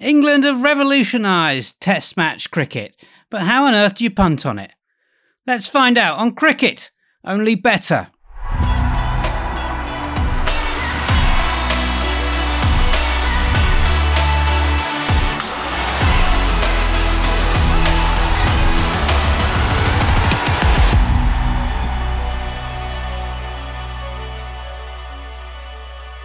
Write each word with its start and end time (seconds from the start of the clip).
England 0.00 0.44
have 0.44 0.62
revolutionised 0.62 1.80
Test 1.80 2.16
match 2.16 2.52
cricket, 2.52 2.94
but 3.30 3.42
how 3.42 3.64
on 3.64 3.74
earth 3.74 3.96
do 3.96 4.04
you 4.04 4.10
punt 4.10 4.46
on 4.46 4.56
it? 4.56 4.72
Let's 5.44 5.66
find 5.66 5.98
out 5.98 6.18
on 6.18 6.36
Cricket, 6.36 6.92
only 7.24 7.56
better. 7.56 8.06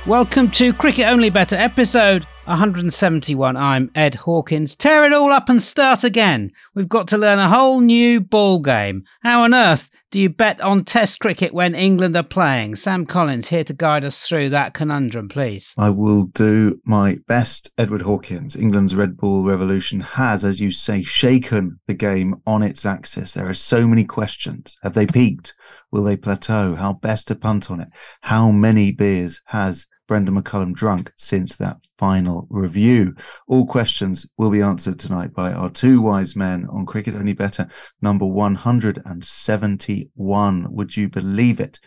Welcome 0.05 0.51
to 0.51 0.73
Cricket 0.73 1.07
Only 1.07 1.31
Better, 1.31 1.55
episode 1.55 2.27
171. 2.45 3.55
I'm 3.55 3.89
Ed 3.95 4.15
Hawkins. 4.15 4.75
Tear 4.75 5.05
it 5.05 5.13
all 5.13 5.31
up 5.31 5.47
and 5.47 5.61
start 5.61 6.03
again. 6.03 6.51
We've 6.75 6.89
got 6.89 7.07
to 7.09 7.17
learn 7.17 7.39
a 7.39 7.47
whole 7.47 7.79
new 7.79 8.19
ball 8.19 8.59
game. 8.59 9.05
How 9.21 9.43
on 9.43 9.53
earth 9.53 9.89
do 10.11 10.19
you 10.19 10.29
bet 10.29 10.59
on 10.59 10.83
Test 10.83 11.21
cricket 11.21 11.53
when 11.53 11.73
England 11.73 12.17
are 12.17 12.23
playing? 12.23 12.75
Sam 12.75 13.05
Collins 13.05 13.47
here 13.47 13.63
to 13.63 13.73
guide 13.73 14.03
us 14.03 14.27
through 14.27 14.49
that 14.49 14.73
conundrum, 14.73 15.29
please. 15.29 15.73
I 15.77 15.89
will 15.89 16.25
do 16.25 16.81
my 16.83 17.19
best, 17.27 17.71
Edward 17.77 18.01
Hawkins. 18.01 18.57
England's 18.57 18.93
red 18.93 19.15
ball 19.15 19.45
revolution 19.45 20.01
has, 20.01 20.43
as 20.43 20.59
you 20.59 20.71
say, 20.71 21.01
shaken 21.01 21.79
the 21.87 21.93
game 21.93 22.41
on 22.45 22.61
its 22.61 22.85
axis. 22.85 23.33
There 23.33 23.47
are 23.47 23.53
so 23.53 23.87
many 23.87 24.03
questions. 24.03 24.77
Have 24.83 24.95
they 24.95 25.07
peaked? 25.07 25.53
Will 25.91 26.03
they 26.03 26.17
plateau? 26.17 26.75
How 26.75 26.91
best 26.91 27.29
to 27.29 27.35
punt 27.35 27.71
on 27.71 27.79
it? 27.79 27.87
How 28.21 28.51
many 28.51 28.91
beers 28.91 29.41
has 29.45 29.87
Brendon 30.13 30.37
McCullum 30.39 30.75
drunk 30.75 31.11
since 31.17 31.55
that 31.55 31.77
final 31.97 32.45
review? 32.51 33.15
All 33.47 33.65
questions 33.65 34.29
will 34.37 34.51
be 34.51 34.61
answered 34.61 34.99
tonight 34.99 35.33
by 35.33 35.51
our 35.51 35.71
two 35.71 36.01
wise 36.01 36.35
men 36.35 36.67
on 36.69 36.85
Cricket 36.85 37.15
Only 37.15 37.33
Better, 37.33 37.67
number 37.99 38.27
171. 38.27 40.71
Would 40.71 40.95
you 40.95 41.09
believe 41.09 41.59
it? 41.59 41.79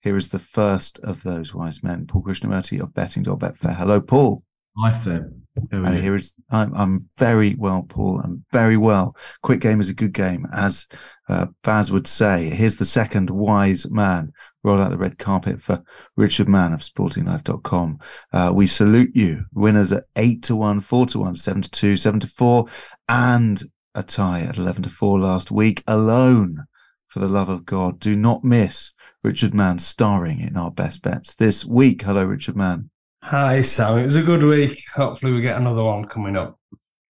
Here 0.00 0.16
is 0.16 0.28
the 0.28 0.38
first 0.38 0.98
of 1.00 1.24
those 1.24 1.52
wise 1.52 1.82
men, 1.82 2.06
Paul 2.06 2.22
Krishnamurti 2.22 2.80
of 2.80 2.94
betting.betfair. 2.94 3.76
Hello, 3.76 4.00
Paul. 4.00 4.42
Hi, 4.78 4.92
Sam. 4.92 5.42
And 5.70 5.98
here 5.98 6.14
is 6.14 6.32
I'm, 6.48 6.74
I'm 6.74 7.06
very 7.18 7.54
well, 7.54 7.84
Paul. 7.86 8.22
I'm 8.24 8.46
very 8.50 8.78
well. 8.78 9.14
Quick 9.42 9.60
game 9.60 9.82
is 9.82 9.90
a 9.90 9.94
good 9.94 10.14
game, 10.14 10.46
as 10.54 10.88
uh, 11.28 11.48
Baz 11.62 11.92
would 11.92 12.06
say. 12.06 12.48
Here's 12.48 12.76
the 12.76 12.86
second 12.86 13.28
wise 13.28 13.90
man. 13.90 14.32
Roll 14.64 14.80
out 14.80 14.90
the 14.90 14.96
red 14.96 15.18
carpet 15.18 15.62
for 15.62 15.84
Richard 16.16 16.48
Mann 16.48 16.72
of 16.72 16.80
sportinglife.com. 16.80 17.98
Uh, 18.32 18.50
we 18.54 18.66
salute 18.66 19.14
you. 19.14 19.44
Winners 19.52 19.92
at 19.92 20.04
8 20.16 20.42
to 20.44 20.56
1, 20.56 20.80
4 20.80 21.06
to 21.06 21.18
1, 21.20 21.36
7 21.36 21.62
to 21.62 21.70
2, 21.70 21.96
7 21.98 22.20
to 22.20 22.26
4, 22.26 22.66
and 23.08 23.62
a 23.94 24.02
tie 24.02 24.40
at 24.40 24.56
11 24.56 24.84
to 24.84 24.90
4 24.90 25.20
last 25.20 25.50
week 25.50 25.84
alone. 25.86 26.64
For 27.08 27.20
the 27.20 27.28
love 27.28 27.48
of 27.48 27.64
God, 27.64 28.00
do 28.00 28.16
not 28.16 28.42
miss 28.42 28.92
Richard 29.22 29.54
Mann 29.54 29.78
starring 29.78 30.40
in 30.40 30.56
our 30.56 30.70
best 30.70 31.02
bets 31.02 31.34
this 31.34 31.64
week. 31.64 32.02
Hello, 32.02 32.24
Richard 32.24 32.56
Mann. 32.56 32.90
Hi, 33.22 33.62
Sam. 33.62 33.98
It 33.98 34.04
was 34.04 34.16
a 34.16 34.22
good 34.22 34.42
week. 34.42 34.82
Hopefully, 34.96 35.32
we 35.32 35.42
get 35.42 35.56
another 35.56 35.84
one 35.84 36.06
coming 36.06 36.36
up. 36.36 36.58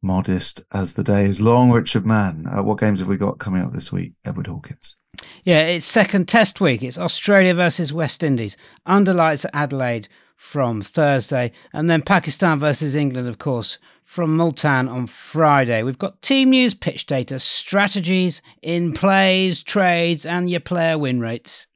Modest 0.01 0.63
as 0.71 0.93
the 0.93 1.03
day 1.03 1.25
is 1.25 1.39
long, 1.39 1.69
Richard 1.69 2.05
Mann. 2.05 2.47
Uh, 2.47 2.63
what 2.63 2.79
games 2.79 2.99
have 2.99 3.07
we 3.07 3.17
got 3.17 3.39
coming 3.39 3.61
up 3.61 3.73
this 3.73 3.91
week, 3.91 4.13
Edward 4.25 4.47
Hawkins? 4.47 4.95
Yeah, 5.43 5.61
it's 5.61 5.85
second 5.85 6.27
test 6.27 6.61
week. 6.61 6.83
It's 6.83 6.97
Australia 6.97 7.53
versus 7.53 7.91
West 7.91 8.23
Indies. 8.23 8.57
Under 8.85 9.13
lights 9.13 9.45
at 9.45 9.55
Adelaide 9.55 10.07
from 10.35 10.81
Thursday, 10.81 11.51
and 11.73 11.89
then 11.89 12.01
Pakistan 12.01 12.59
versus 12.59 12.95
England, 12.95 13.27
of 13.27 13.37
course, 13.37 13.77
from 14.05 14.35
Multan 14.35 14.87
on 14.87 15.07
Friday. 15.07 15.83
We've 15.83 15.97
got 15.97 16.21
team 16.21 16.49
news, 16.49 16.73
pitch 16.73 17.05
data, 17.05 17.39
strategies, 17.39 18.41
in 18.61 18.93
plays, 18.93 19.63
trades, 19.63 20.25
and 20.25 20.49
your 20.49 20.59
player 20.59 20.97
win 20.97 21.19
rates. 21.19 21.67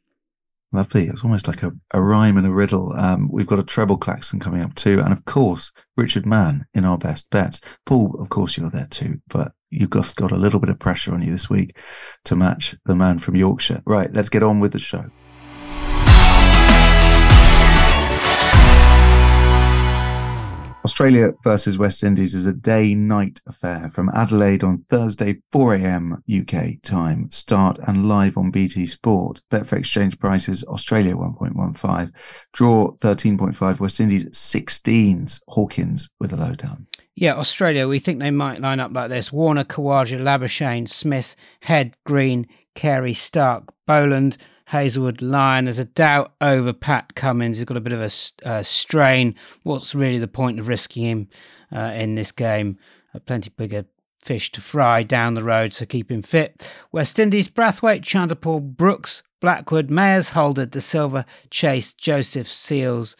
Lovely. 0.71 1.07
It's 1.07 1.23
almost 1.23 1.47
like 1.47 1.63
a, 1.63 1.71
a 1.91 2.01
rhyme 2.01 2.37
and 2.37 2.45
a 2.45 2.51
riddle. 2.51 2.91
Um, 2.93 3.29
we've 3.31 3.47
got 3.47 3.59
a 3.59 3.63
treble 3.63 3.97
klaxon 3.97 4.39
coming 4.39 4.61
up 4.61 4.75
too. 4.75 4.99
And 4.99 5.13
of 5.13 5.23
course, 5.23 5.71
Richard 5.95 6.25
Mann 6.25 6.65
in 6.73 6.83
our 6.83 6.97
best 6.97 7.29
bets. 7.29 7.61
Paul, 7.85 8.15
of 8.19 8.29
course, 8.29 8.57
you're 8.57 8.69
there 8.69 8.87
too, 8.89 9.21
but 9.29 9.53
you've 9.69 9.89
got, 9.89 10.31
a 10.31 10.37
little 10.37 10.59
bit 10.59 10.69
of 10.69 10.79
pressure 10.79 11.13
on 11.13 11.21
you 11.21 11.31
this 11.31 11.49
week 11.49 11.77
to 12.25 12.35
match 12.35 12.75
the 12.85 12.95
man 12.95 13.19
from 13.19 13.35
Yorkshire. 13.35 13.81
Right, 13.85 14.11
let's 14.13 14.29
get 14.29 14.43
on 14.43 14.59
with 14.59 14.73
the 14.73 14.79
show. 14.79 15.09
Australia 20.85 21.33
versus 21.43 21.79
West 21.79 22.03
Indies 22.03 22.35
is 22.35 22.45
a 22.45 22.53
day 22.53 22.93
night 22.93 23.41
affair 23.47 23.89
from 23.89 24.11
Adelaide 24.13 24.63
on 24.63 24.77
Thursday, 24.77 25.41
4 25.51 25.73
a.m. 25.73 26.23
UK 26.31 26.79
time. 26.83 27.27
Start 27.31 27.79
and 27.87 28.07
live 28.07 28.37
on 28.37 28.51
BT 28.51 28.85
Sport. 28.85 29.41
Betfair 29.49 29.79
exchange 29.79 30.19
prices 30.19 30.63
Australia 30.65 31.15
1.15, 31.15 32.11
draw 32.53 32.91
13.5, 32.97 33.79
West 33.79 33.99
Indies 33.99 34.27
16s. 34.27 35.41
Hawkins 35.47 36.07
with 36.19 36.31
a 36.31 36.37
lowdown. 36.37 36.85
Yeah, 37.15 37.33
Australia, 37.33 37.87
we 37.87 37.97
think 37.97 38.19
they 38.19 38.29
might 38.29 38.61
line 38.61 38.79
up 38.79 38.93
like 38.93 39.09
this 39.09 39.33
Warner, 39.33 39.63
Khawaja, 39.63 40.19
Labuschagne, 40.19 40.87
Smith, 40.87 41.35
Head, 41.61 41.95
Green, 42.05 42.47
Carey, 42.75 43.13
Starc, 43.13 43.69
Boland. 43.87 44.37
Hazlewood 44.65 45.21
Lyon. 45.21 45.65
There's 45.65 45.79
a 45.79 45.85
doubt 45.85 46.33
over 46.41 46.73
Pat 46.73 47.15
Cummins. 47.15 47.57
He's 47.57 47.65
got 47.65 47.77
a 47.77 47.81
bit 47.81 47.93
of 47.93 48.01
a 48.01 48.47
uh, 48.47 48.63
strain. 48.63 49.35
What's 49.63 49.95
really 49.95 50.19
the 50.19 50.27
point 50.27 50.59
of 50.59 50.67
risking 50.67 51.03
him 51.03 51.29
uh, 51.75 51.91
in 51.95 52.15
this 52.15 52.31
game? 52.31 52.77
Uh, 53.13 53.19
plenty 53.19 53.51
bigger 53.55 53.85
fish 54.21 54.51
to 54.53 54.61
fry 54.61 55.03
down 55.03 55.35
the 55.35 55.43
road, 55.43 55.71
so 55.71 55.85
keep 55.85 56.09
him 56.09 56.23
fit. 56.23 56.67
West 56.91 57.19
Indies, 57.19 57.47
Brathwaite, 57.47 58.01
Chanderpaul, 58.01 58.75
Brooks, 58.75 59.21
Blackwood, 59.39 59.89
Mayers, 59.89 60.29
Holder, 60.29 60.65
De 60.65 60.81
Silva, 60.81 61.25
Chase, 61.51 61.93
Joseph, 61.93 62.47
Seales, 62.47 63.15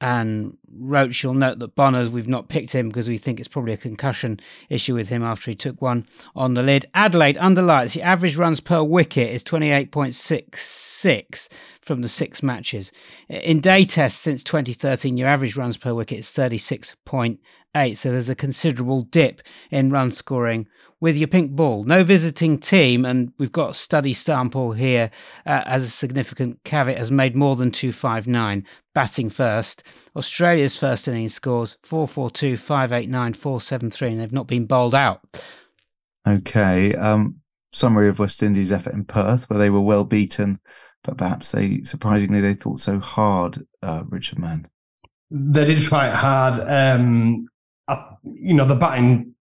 and 0.00 0.56
Roach, 0.78 1.22
you'll 1.22 1.34
note 1.34 1.58
that 1.60 1.74
Bonners, 1.74 2.10
we've 2.10 2.28
not 2.28 2.48
picked 2.48 2.72
him 2.72 2.88
because 2.88 3.08
we 3.08 3.16
think 3.16 3.40
it's 3.40 3.48
probably 3.48 3.72
a 3.72 3.78
concussion 3.78 4.38
issue 4.68 4.94
with 4.94 5.08
him 5.08 5.22
after 5.22 5.50
he 5.50 5.54
took 5.54 5.80
one 5.80 6.06
on 6.34 6.52
the 6.54 6.62
lid. 6.62 6.84
Adelaide, 6.92 7.38
under 7.38 7.62
lights, 7.62 7.94
the 7.94 8.02
average 8.02 8.36
runs 8.36 8.60
per 8.60 8.82
wicket 8.82 9.30
is 9.30 9.42
28.66 9.42 11.48
from 11.80 12.02
the 12.02 12.08
six 12.08 12.42
matches. 12.42 12.92
In 13.28 13.60
day 13.60 13.84
tests 13.84 14.20
since 14.20 14.44
2013, 14.44 15.16
your 15.16 15.28
average 15.28 15.56
runs 15.56 15.78
per 15.78 15.94
wicket 15.94 16.18
is 16.18 16.26
36.8. 16.26 17.38
So 17.94 18.10
there's 18.10 18.30
a 18.30 18.34
considerable 18.34 19.02
dip 19.02 19.42
in 19.70 19.90
run 19.90 20.10
scoring 20.10 20.66
with 21.00 21.16
your 21.16 21.28
pink 21.28 21.52
ball. 21.52 21.84
No 21.84 22.02
visiting 22.02 22.58
team, 22.58 23.04
and 23.04 23.32
we've 23.38 23.52
got 23.52 23.70
a 23.70 23.74
study 23.74 24.12
sample 24.12 24.72
here 24.72 25.10
uh, 25.44 25.62
as 25.66 25.84
a 25.84 25.90
significant 25.90 26.58
caveat, 26.64 26.96
has 26.96 27.10
made 27.10 27.36
more 27.36 27.54
than 27.54 27.70
259 27.70 28.64
batting 28.94 29.28
first. 29.28 29.82
Australia's 30.16 30.76
first 30.76 31.06
innings 31.06 31.34
scores 31.34 31.76
442, 31.82 32.56
589, 32.56 33.34
473, 33.34 34.12
and 34.12 34.20
they've 34.20 34.32
not 34.32 34.46
been 34.46 34.66
bowled 34.66 34.94
out. 34.94 35.20
Okay. 36.26 36.94
Um, 36.94 37.36
summary 37.72 38.08
of 38.08 38.18
West 38.18 38.42
Indies' 38.42 38.72
effort 38.72 38.94
in 38.94 39.04
Perth, 39.04 39.48
where 39.50 39.58
they 39.58 39.70
were 39.70 39.82
well 39.82 40.04
beaten, 40.04 40.58
but 41.04 41.18
perhaps 41.18 41.52
they 41.52 41.82
surprisingly 41.82 42.40
they 42.40 42.54
thought 42.54 42.80
so 42.80 42.98
hard. 42.98 43.66
Uh, 43.82 44.04
Richard 44.08 44.38
Mann. 44.38 44.66
They 45.30 45.64
did 45.66 45.84
fight 45.84 46.12
hard. 46.12 46.64
Um, 46.66 47.46
I, 47.88 48.14
you 48.24 48.54
know, 48.54 48.66
the 48.66 48.74
batting 48.74 49.34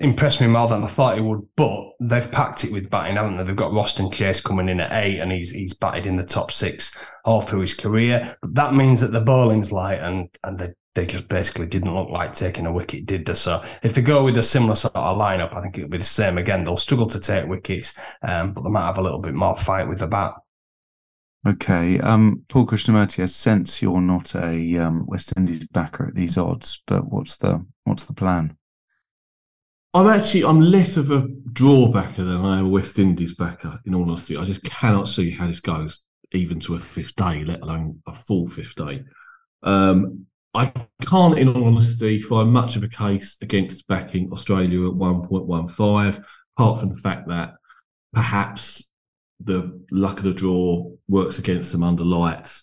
impressed 0.00 0.40
me 0.40 0.46
more 0.46 0.68
than 0.68 0.82
I 0.82 0.88
thought 0.88 1.18
it 1.18 1.22
would, 1.22 1.42
but 1.56 1.90
they've 2.00 2.30
packed 2.30 2.64
it 2.64 2.72
with 2.72 2.90
batting, 2.90 3.16
haven't 3.16 3.36
they? 3.36 3.44
They've 3.44 3.56
got 3.56 3.72
Roston 3.72 4.12
Chase 4.12 4.40
coming 4.40 4.68
in 4.68 4.80
at 4.80 4.92
eight, 5.04 5.20
and 5.20 5.30
he's 5.30 5.50
he's 5.50 5.74
batted 5.74 6.06
in 6.06 6.16
the 6.16 6.24
top 6.24 6.50
six 6.50 6.98
all 7.24 7.40
through 7.40 7.60
his 7.60 7.74
career. 7.74 8.36
But 8.42 8.54
that 8.54 8.74
means 8.74 9.00
that 9.00 9.12
the 9.12 9.20
bowling's 9.20 9.72
light, 9.72 10.00
and 10.00 10.28
and 10.42 10.58
they 10.58 10.72
they 10.94 11.06
just 11.06 11.28
basically 11.28 11.66
didn't 11.66 11.94
look 11.94 12.08
like 12.08 12.34
taking 12.34 12.66
a 12.66 12.72
wicket, 12.72 13.06
did 13.06 13.26
they? 13.26 13.34
So 13.34 13.62
if 13.82 13.94
they 13.94 14.02
go 14.02 14.22
with 14.24 14.38
a 14.38 14.42
similar 14.42 14.76
sort 14.76 14.96
of 14.96 15.18
lineup, 15.18 15.54
I 15.54 15.60
think 15.60 15.76
it'll 15.76 15.90
be 15.90 15.98
the 15.98 16.04
same 16.04 16.38
again. 16.38 16.64
They'll 16.64 16.76
struggle 16.76 17.08
to 17.08 17.20
take 17.20 17.46
wickets, 17.46 17.98
um, 18.22 18.54
but 18.54 18.62
they 18.62 18.70
might 18.70 18.86
have 18.86 18.98
a 18.98 19.02
little 19.02 19.20
bit 19.20 19.34
more 19.34 19.56
fight 19.56 19.88
with 19.88 19.98
the 19.98 20.06
bat. 20.06 20.34
Okay. 21.46 22.00
Um, 22.00 22.42
Paul 22.48 22.66
Krishnamurti, 22.66 23.22
I 23.22 23.26
sense 23.26 23.82
you're 23.82 24.00
not 24.00 24.34
a 24.34 24.78
um, 24.78 25.04
West 25.06 25.32
Indies 25.36 25.66
backer 25.72 26.06
at 26.06 26.14
these 26.14 26.38
odds, 26.38 26.82
but 26.86 27.10
what's 27.10 27.36
the 27.36 27.64
what's 27.84 28.06
the 28.06 28.14
plan? 28.14 28.56
I'm 29.92 30.08
actually 30.08 30.44
I'm 30.44 30.60
less 30.60 30.96
of 30.96 31.10
a 31.10 31.28
draw 31.52 31.88
backer 31.88 32.24
than 32.24 32.44
I 32.44 32.58
am 32.58 32.66
a 32.66 32.68
West 32.68 32.98
Indies 32.98 33.34
backer. 33.34 33.78
In 33.84 33.94
all 33.94 34.02
honesty, 34.02 34.36
I 34.36 34.44
just 34.44 34.64
cannot 34.64 35.06
see 35.06 35.30
how 35.30 35.46
this 35.46 35.60
goes, 35.60 36.04
even 36.32 36.58
to 36.60 36.76
a 36.76 36.78
fifth 36.78 37.14
day, 37.14 37.44
let 37.44 37.60
alone 37.60 38.02
a 38.06 38.12
full 38.12 38.48
fifth 38.48 38.74
day. 38.74 39.04
Um, 39.62 40.26
I 40.54 40.72
can't, 41.04 41.38
in 41.38 41.48
all 41.48 41.64
honesty, 41.64 42.22
find 42.22 42.52
much 42.52 42.76
of 42.76 42.84
a 42.84 42.88
case 42.88 43.36
against 43.42 43.86
backing 43.88 44.32
Australia 44.32 44.86
at 44.88 44.94
1.15, 44.94 46.24
apart 46.56 46.80
from 46.80 46.88
the 46.90 47.00
fact 47.00 47.28
that 47.28 47.54
perhaps 48.12 48.90
the 49.40 49.80
luck 49.90 50.18
of 50.18 50.24
the 50.24 50.34
draw 50.34 50.90
works 51.08 51.38
against 51.38 51.72
them 51.72 51.82
under 51.82 52.04
lights. 52.04 52.62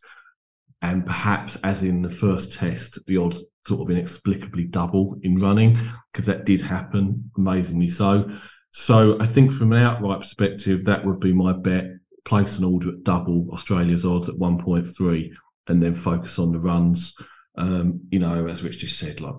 and 0.84 1.06
perhaps, 1.06 1.58
as 1.64 1.84
in 1.84 2.02
the 2.02 2.10
first 2.10 2.54
test, 2.54 2.98
the 3.06 3.18
odds 3.18 3.44
sort 3.68 3.82
of 3.82 3.90
inexplicably 3.96 4.66
double 4.66 5.20
in 5.22 5.40
running 5.40 5.78
because 6.12 6.26
that 6.26 6.46
did 6.46 6.60
happen, 6.62 7.32
amazingly 7.38 7.90
so. 7.90 8.28
So 8.72 9.18
I 9.20 9.26
think 9.26 9.52
from 9.52 9.74
an 9.74 9.84
outright 9.84 10.22
perspective, 10.22 10.86
that 10.86 11.06
would 11.06 11.20
be 11.20 11.34
my 11.34 11.54
bet. 11.54 11.86
Place 12.24 12.58
an 12.58 12.64
order 12.64 12.90
at 12.90 13.04
double 13.04 13.48
Australia's 13.52 14.06
odds 14.06 14.30
at 14.30 14.36
1.3 14.36 15.32
and 15.68 15.82
then 15.82 15.96
focus 15.96 16.40
on 16.40 16.52
the 16.52 16.60
runs. 16.60 17.16
Um, 17.56 18.02
you 18.12 18.20
know, 18.20 18.48
as 18.48 18.64
Rich 18.64 18.80
just 18.80 18.98
said, 18.98 19.22
like 19.22 19.36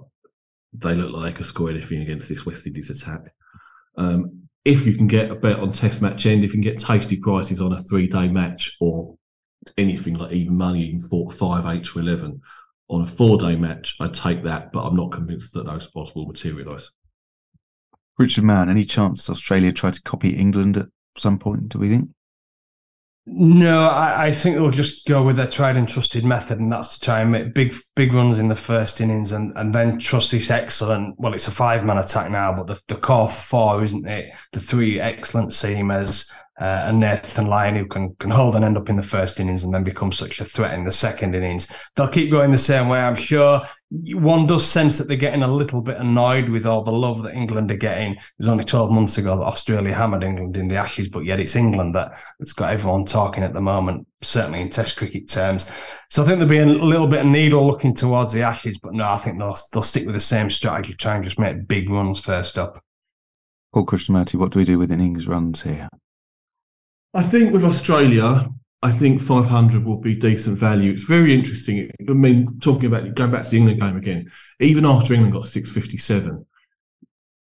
they 0.72 0.94
look 0.94 1.12
like 1.12 1.32
they 1.32 1.36
could 1.36 1.46
score 1.46 1.70
anything 1.70 2.02
against 2.02 2.28
this 2.28 2.44
West 2.44 2.66
Indies 2.66 2.90
attack. 2.90 3.20
Um, 3.96 4.41
if 4.64 4.86
you 4.86 4.96
can 4.96 5.06
get 5.06 5.30
a 5.30 5.34
bet 5.34 5.58
on 5.58 5.72
Test 5.72 6.02
match 6.02 6.26
end, 6.26 6.44
if 6.44 6.54
you 6.54 6.60
can 6.62 6.72
get 6.72 6.78
tasty 6.78 7.16
prices 7.16 7.60
on 7.60 7.72
a 7.72 7.82
three 7.82 8.06
day 8.06 8.28
match 8.28 8.76
or 8.80 9.16
anything 9.76 10.14
like 10.14 10.32
even 10.32 10.56
money, 10.56 10.82
even 10.82 11.00
four, 11.00 11.30
five, 11.30 11.66
eight 11.66 11.84
to 11.84 11.98
eleven 11.98 12.40
on 12.88 13.02
a 13.02 13.06
four 13.06 13.38
day 13.38 13.56
match, 13.56 13.96
I'd 14.00 14.14
take 14.14 14.44
that, 14.44 14.72
but 14.72 14.84
I'm 14.84 14.96
not 14.96 15.12
convinced 15.12 15.52
that 15.54 15.66
those 15.66 15.84
spots 15.84 16.14
will 16.14 16.26
materialise. 16.26 16.90
Richard 18.18 18.44
Mann, 18.44 18.68
any 18.68 18.84
chance 18.84 19.28
Australia 19.30 19.72
try 19.72 19.90
to 19.90 20.02
copy 20.02 20.30
England 20.36 20.76
at 20.76 20.88
some 21.16 21.38
point, 21.38 21.70
do 21.70 21.78
we 21.78 21.88
think? 21.88 22.10
No, 23.24 23.84
I, 23.84 24.26
I, 24.26 24.32
think 24.32 24.56
they'll 24.56 24.72
just 24.72 25.06
go 25.06 25.24
with 25.24 25.36
their 25.36 25.46
tried 25.46 25.76
and 25.76 25.88
trusted 25.88 26.24
method, 26.24 26.58
and 26.58 26.72
that's 26.72 26.98
to 26.98 27.04
try 27.04 27.20
and 27.20 27.30
make 27.30 27.54
big, 27.54 27.72
big 27.94 28.12
runs 28.12 28.40
in 28.40 28.48
the 28.48 28.56
first 28.56 29.00
innings, 29.00 29.30
and, 29.30 29.52
and 29.54 29.72
then 29.72 30.00
trust 30.00 30.32
this 30.32 30.50
excellent. 30.50 31.14
Well, 31.20 31.32
it's 31.32 31.46
a 31.46 31.52
five 31.52 31.84
man 31.84 31.98
attack 31.98 32.32
now, 32.32 32.52
but 32.52 32.66
the, 32.66 32.80
the 32.88 33.00
core 33.00 33.28
four, 33.28 33.84
isn't 33.84 34.08
it? 34.08 34.32
The 34.52 34.58
three 34.58 34.98
excellent 34.98 35.50
seamers, 35.50 36.32
uh, 36.62 36.84
and 36.86 37.00
Nathan 37.00 37.46
Lyon, 37.46 37.74
who 37.74 37.86
can 37.86 38.14
can 38.20 38.30
hold 38.30 38.54
and 38.54 38.64
end 38.64 38.76
up 38.76 38.88
in 38.88 38.94
the 38.94 39.02
first 39.02 39.40
innings 39.40 39.64
and 39.64 39.74
then 39.74 39.82
become 39.82 40.12
such 40.12 40.40
a 40.40 40.44
threat 40.44 40.74
in 40.74 40.84
the 40.84 40.92
second 40.92 41.34
innings. 41.34 41.66
They'll 41.96 42.06
keep 42.06 42.30
going 42.30 42.52
the 42.52 42.58
same 42.58 42.88
way, 42.88 43.00
I'm 43.00 43.16
sure. 43.16 43.62
One 43.90 44.46
does 44.46 44.64
sense 44.64 44.96
that 44.96 45.08
they're 45.08 45.16
getting 45.16 45.42
a 45.42 45.52
little 45.52 45.80
bit 45.80 45.96
annoyed 45.96 46.48
with 46.48 46.64
all 46.64 46.84
the 46.84 46.92
love 46.92 47.24
that 47.24 47.34
England 47.34 47.72
are 47.72 47.76
getting. 47.76 48.12
It 48.12 48.22
was 48.38 48.46
only 48.46 48.62
12 48.62 48.92
months 48.92 49.18
ago 49.18 49.36
that 49.36 49.42
Australia 49.42 49.92
hammered 49.92 50.22
England 50.22 50.56
in 50.56 50.68
the 50.68 50.76
Ashes, 50.76 51.08
but 51.08 51.24
yet 51.24 51.40
it's 51.40 51.56
England 51.56 51.96
that, 51.96 52.16
that's 52.38 52.52
got 52.52 52.72
everyone 52.72 53.06
talking 53.06 53.42
at 53.42 53.54
the 53.54 53.60
moment, 53.60 54.06
certainly 54.22 54.60
in 54.60 54.70
Test 54.70 54.96
cricket 54.96 55.28
terms. 55.28 55.68
So 56.10 56.22
I 56.22 56.26
think 56.26 56.38
there'll 56.38 56.48
be 56.48 56.58
a 56.58 56.64
little 56.66 57.08
bit 57.08 57.20
of 57.22 57.26
needle 57.26 57.66
looking 57.66 57.92
towards 57.92 58.32
the 58.32 58.42
Ashes, 58.42 58.78
but 58.78 58.94
no, 58.94 59.08
I 59.08 59.18
think 59.18 59.40
they'll, 59.40 59.58
they'll 59.72 59.82
stick 59.82 60.06
with 60.06 60.14
the 60.14 60.20
same 60.20 60.48
strategy, 60.48 60.94
try 60.94 61.16
and 61.16 61.24
just 61.24 61.40
make 61.40 61.66
big 61.66 61.90
runs 61.90 62.20
first 62.20 62.56
up. 62.56 62.82
Paul 63.74 63.84
Krishnamurti, 63.84 64.36
what 64.36 64.52
do 64.52 64.60
we 64.60 64.64
do 64.64 64.78
with 64.78 64.92
innings 64.92 65.26
runs 65.26 65.62
here? 65.62 65.88
I 67.14 67.22
think 67.22 67.52
with 67.52 67.64
Australia, 67.64 68.48
I 68.82 68.90
think 68.90 69.20
500 69.20 69.84
will 69.84 69.98
be 69.98 70.14
decent 70.14 70.58
value. 70.58 70.90
It's 70.90 71.02
very 71.02 71.34
interesting. 71.34 71.90
I 72.08 72.12
mean, 72.14 72.58
talking 72.58 72.86
about 72.86 73.14
going 73.14 73.30
back 73.30 73.44
to 73.44 73.50
the 73.50 73.58
England 73.58 73.80
game 73.80 73.96
again, 73.96 74.30
even 74.60 74.84
after 74.86 75.14
England 75.14 75.34
got 75.34 75.46
657, 75.46 76.46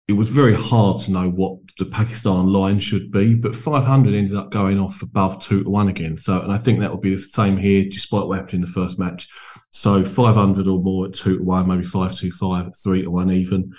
it 0.09 0.13
was 0.13 0.29
very 0.29 0.55
hard 0.55 1.01
to 1.01 1.11
know 1.11 1.29
what 1.29 1.59
the 1.79 1.87
Pakistan 1.87 2.47
line 2.47 2.79
should 2.79 3.11
be, 3.11 3.35
but 3.35 3.57
500 3.57 4.15
ended 4.15 4.37
up 4.37 4.53
going 4.53 4.79
off 4.79 5.03
above 5.03 5.43
two 5.43 5.65
to 5.65 5.71
one 5.71 5.89
again. 5.89 6.17
So, 6.17 6.41
and 6.41 6.53
I 6.53 6.59
think 6.59 6.79
that 6.79 6.91
will 6.91 6.99
be 6.99 7.15
the 7.15 7.21
same 7.21 7.57
here, 7.57 7.85
despite 7.85 8.27
what 8.27 8.37
happened 8.37 8.55
in 8.55 8.61
the 8.61 8.67
first 8.69 9.01
match. 9.01 9.27
So, 9.71 10.05
500 10.05 10.69
or 10.69 10.81
more 10.81 11.07
at 11.07 11.15
two 11.15 11.39
to 11.39 11.43
one, 11.43 11.67
maybe 11.67 11.83
five 11.83 12.15
to 12.19 12.31
five, 12.31 12.77
three 12.77 13.03
to 13.03 13.11
one 13.11 13.33
even. 13.33 13.73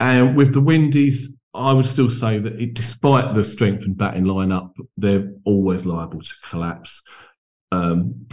And 0.00 0.36
with 0.36 0.52
the 0.52 0.60
Windies, 0.60 1.32
I 1.54 1.72
would 1.72 1.86
still 1.86 2.10
say 2.10 2.38
that 2.38 2.60
it, 2.60 2.74
despite 2.74 3.34
the 3.34 3.44
strength 3.44 3.84
and 3.84 3.96
batting 3.96 4.24
lineup, 4.24 4.72
they're 4.96 5.32
always 5.44 5.86
liable 5.86 6.20
to 6.20 6.34
collapse. 6.48 7.02
Um, 7.72 8.26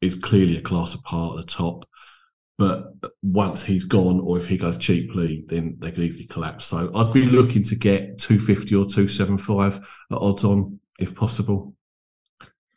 is 0.00 0.16
clearly 0.16 0.56
a 0.56 0.62
class 0.62 0.94
apart 0.94 1.38
at 1.38 1.46
the 1.46 1.52
top, 1.52 1.84
but 2.58 2.92
once 3.22 3.62
he's 3.62 3.84
gone, 3.84 4.20
or 4.20 4.38
if 4.38 4.46
he 4.46 4.56
goes 4.56 4.78
cheaply, 4.78 5.44
then 5.48 5.76
they 5.78 5.90
could 5.90 6.04
easily 6.04 6.26
collapse. 6.26 6.64
So 6.64 6.90
I'd 6.94 7.12
be 7.12 7.26
looking 7.26 7.62
to 7.64 7.76
get 7.76 8.18
250 8.18 8.74
or 8.74 8.84
275 8.84 9.76
at 9.76 9.82
odds 10.10 10.44
on, 10.44 10.80
if 10.98 11.14
possible. 11.14 11.74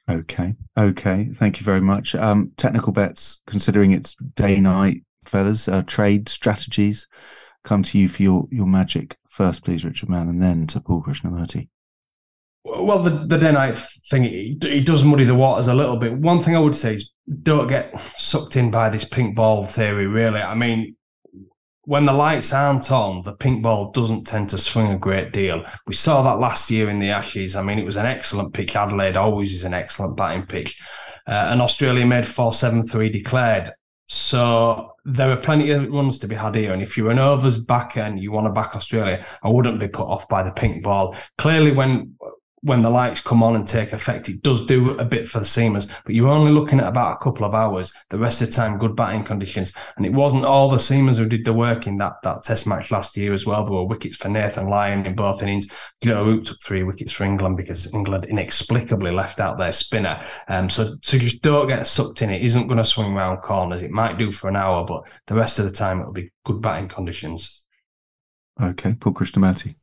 Okay. 0.09 0.55
Okay. 0.77 1.29
Thank 1.33 1.59
you 1.59 1.65
very 1.65 1.81
much. 1.81 2.15
Um, 2.15 2.51
technical 2.57 2.91
bets, 2.91 3.41
considering 3.47 3.91
it's 3.91 4.15
day 4.35 4.59
night, 4.59 5.03
fellas, 5.25 5.67
uh, 5.67 5.83
trade 5.83 6.27
strategies 6.27 7.07
come 7.63 7.83
to 7.83 7.97
you 7.97 8.07
for 8.07 8.23
your, 8.23 8.47
your 8.51 8.65
magic 8.65 9.17
first, 9.31 9.63
please, 9.63 9.85
Richard 9.85 10.09
Mann, 10.09 10.27
and 10.27 10.41
then 10.41 10.67
to 10.67 10.79
Paul 10.79 11.01
Krishnamurti? 11.01 11.69
Well, 12.63 13.01
the, 13.01 13.25
the 13.25 13.37
day 13.39 13.51
night 13.51 13.77
thing, 14.09 14.25
it, 14.25 14.63
it, 14.63 14.85
does 14.85 15.03
muddy 15.03 15.23
the 15.23 15.33
waters 15.33 15.67
a 15.67 15.73
little 15.73 15.97
bit. 15.97 16.15
One 16.15 16.41
thing 16.41 16.55
I 16.55 16.59
would 16.59 16.75
say 16.75 16.93
is 16.93 17.11
don't 17.41 17.67
get 17.67 17.99
sucked 18.17 18.55
in 18.55 18.69
by 18.69 18.89
this 18.89 19.05
pink 19.05 19.35
ball 19.35 19.63
theory, 19.63 20.05
really. 20.05 20.41
I 20.41 20.53
mean, 20.53 20.95
when 21.85 22.05
the 22.05 22.13
lights 22.13 22.53
aren't 22.53 22.91
on, 22.91 23.23
the 23.23 23.35
pink 23.35 23.63
ball 23.63 23.91
doesn't 23.91 24.27
tend 24.27 24.49
to 24.49 24.57
swing 24.59 24.91
a 24.91 24.97
great 24.97 25.33
deal. 25.33 25.65
We 25.87 25.95
saw 25.95 26.21
that 26.21 26.39
last 26.39 26.69
year 26.69 26.89
in 26.89 26.99
the 26.99 27.09
Ashes. 27.09 27.55
I 27.55 27.63
mean, 27.63 27.79
it 27.79 27.85
was 27.85 27.97
an 27.97 28.05
excellent 28.05 28.53
pitch. 28.53 28.75
Adelaide 28.75 29.17
always 29.17 29.53
is 29.53 29.63
an 29.63 29.73
excellent 29.73 30.15
batting 30.15 30.45
pitch. 30.45 30.79
Uh, 31.25 31.49
and 31.51 31.61
Australia 31.61 32.05
made 32.05 32.27
4 32.27 32.53
7 32.53 32.83
3 32.83 33.09
declared. 33.09 33.71
So 34.07 34.90
there 35.05 35.31
are 35.31 35.37
plenty 35.37 35.71
of 35.71 35.89
runs 35.89 36.19
to 36.19 36.27
be 36.27 36.35
had 36.35 36.55
here. 36.55 36.73
And 36.73 36.81
if 36.81 36.97
you're 36.97 37.11
an 37.11 37.19
overs 37.19 37.57
backer 37.57 38.01
and 38.01 38.19
you 38.19 38.31
want 38.31 38.47
to 38.47 38.53
back 38.53 38.75
Australia, 38.75 39.25
I 39.43 39.49
wouldn't 39.49 39.79
be 39.79 39.87
put 39.87 40.07
off 40.07 40.29
by 40.29 40.43
the 40.43 40.51
pink 40.51 40.83
ball. 40.83 41.15
Clearly, 41.37 41.71
when 41.71 42.15
when 42.63 42.83
the 42.83 42.89
lights 42.89 43.21
come 43.21 43.41
on 43.41 43.55
and 43.55 43.67
take 43.67 43.91
effect, 43.91 44.29
it 44.29 44.43
does 44.43 44.65
do 44.65 44.91
a 44.97 45.05
bit 45.05 45.27
for 45.27 45.39
the 45.39 45.45
seamers, 45.45 45.91
but 46.05 46.13
you're 46.13 46.27
only 46.27 46.51
looking 46.51 46.79
at 46.79 46.87
about 46.87 47.15
a 47.15 47.23
couple 47.23 47.43
of 47.43 47.55
hours. 47.55 47.91
The 48.09 48.19
rest 48.19 48.41
of 48.41 48.49
the 48.49 48.53
time, 48.53 48.77
good 48.77 48.95
batting 48.95 49.23
conditions. 49.23 49.73
And 49.97 50.05
it 50.05 50.13
wasn't 50.13 50.45
all 50.45 50.69
the 50.69 50.77
seamers 50.77 51.17
who 51.17 51.25
did 51.25 51.43
the 51.43 51.53
work 51.53 51.87
in 51.87 51.97
that, 51.97 52.13
that 52.23 52.43
test 52.43 52.67
match 52.67 52.91
last 52.91 53.17
year 53.17 53.33
as 53.33 53.47
well. 53.47 53.65
There 53.65 53.73
were 53.73 53.85
wickets 53.85 54.15
for 54.15 54.29
Nathan 54.29 54.67
Lyon 54.67 55.07
in 55.07 55.15
both 55.15 55.41
innings. 55.41 55.67
Gilbert 56.01 56.29
Root 56.29 56.45
took 56.45 56.61
three 56.61 56.83
wickets 56.83 57.11
for 57.11 57.23
England 57.23 57.57
because 57.57 57.91
England 57.93 58.25
inexplicably 58.25 59.11
left 59.11 59.39
out 59.39 59.57
their 59.57 59.71
spinner. 59.71 60.23
Um, 60.47 60.69
so, 60.69 60.93
so 61.01 61.17
just 61.17 61.41
don't 61.41 61.67
get 61.67 61.87
sucked 61.87 62.21
in. 62.21 62.29
It 62.29 62.43
isn't 62.43 62.67
going 62.67 62.77
to 62.77 62.85
swing 62.85 63.15
round 63.15 63.41
corners. 63.41 63.81
It 63.81 63.91
might 63.91 64.19
do 64.19 64.31
for 64.31 64.49
an 64.49 64.55
hour, 64.55 64.85
but 64.85 65.09
the 65.25 65.35
rest 65.35 65.57
of 65.57 65.65
the 65.65 65.71
time, 65.71 65.99
it'll 65.99 66.13
be 66.13 66.31
good 66.45 66.61
batting 66.61 66.89
conditions. 66.89 67.65
Okay, 68.61 68.93
Paul 68.93 69.13
Krishnamurti. 69.13 69.75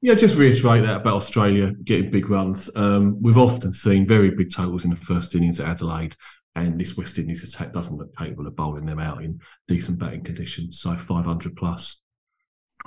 Yeah, 0.00 0.14
just 0.14 0.38
reiterate 0.38 0.82
that 0.82 1.00
about 1.00 1.16
Australia 1.16 1.72
getting 1.82 2.10
big 2.10 2.30
runs. 2.30 2.70
Um, 2.76 3.20
we've 3.20 3.36
often 3.38 3.72
seen 3.72 4.06
very 4.06 4.30
big 4.30 4.52
totals 4.54 4.84
in 4.84 4.90
the 4.90 4.96
first 4.96 5.34
innings 5.34 5.58
at 5.58 5.66
Adelaide, 5.66 6.14
and 6.54 6.80
this 6.80 6.96
West 6.96 7.18
Indies 7.18 7.42
attack 7.42 7.72
doesn't 7.72 7.96
look 7.96 8.16
capable 8.16 8.46
of 8.46 8.54
bowling 8.54 8.86
them 8.86 9.00
out 9.00 9.24
in 9.24 9.40
decent 9.66 9.98
batting 9.98 10.22
conditions. 10.22 10.80
So 10.80 10.96
500 10.96 11.56
plus. 11.56 12.00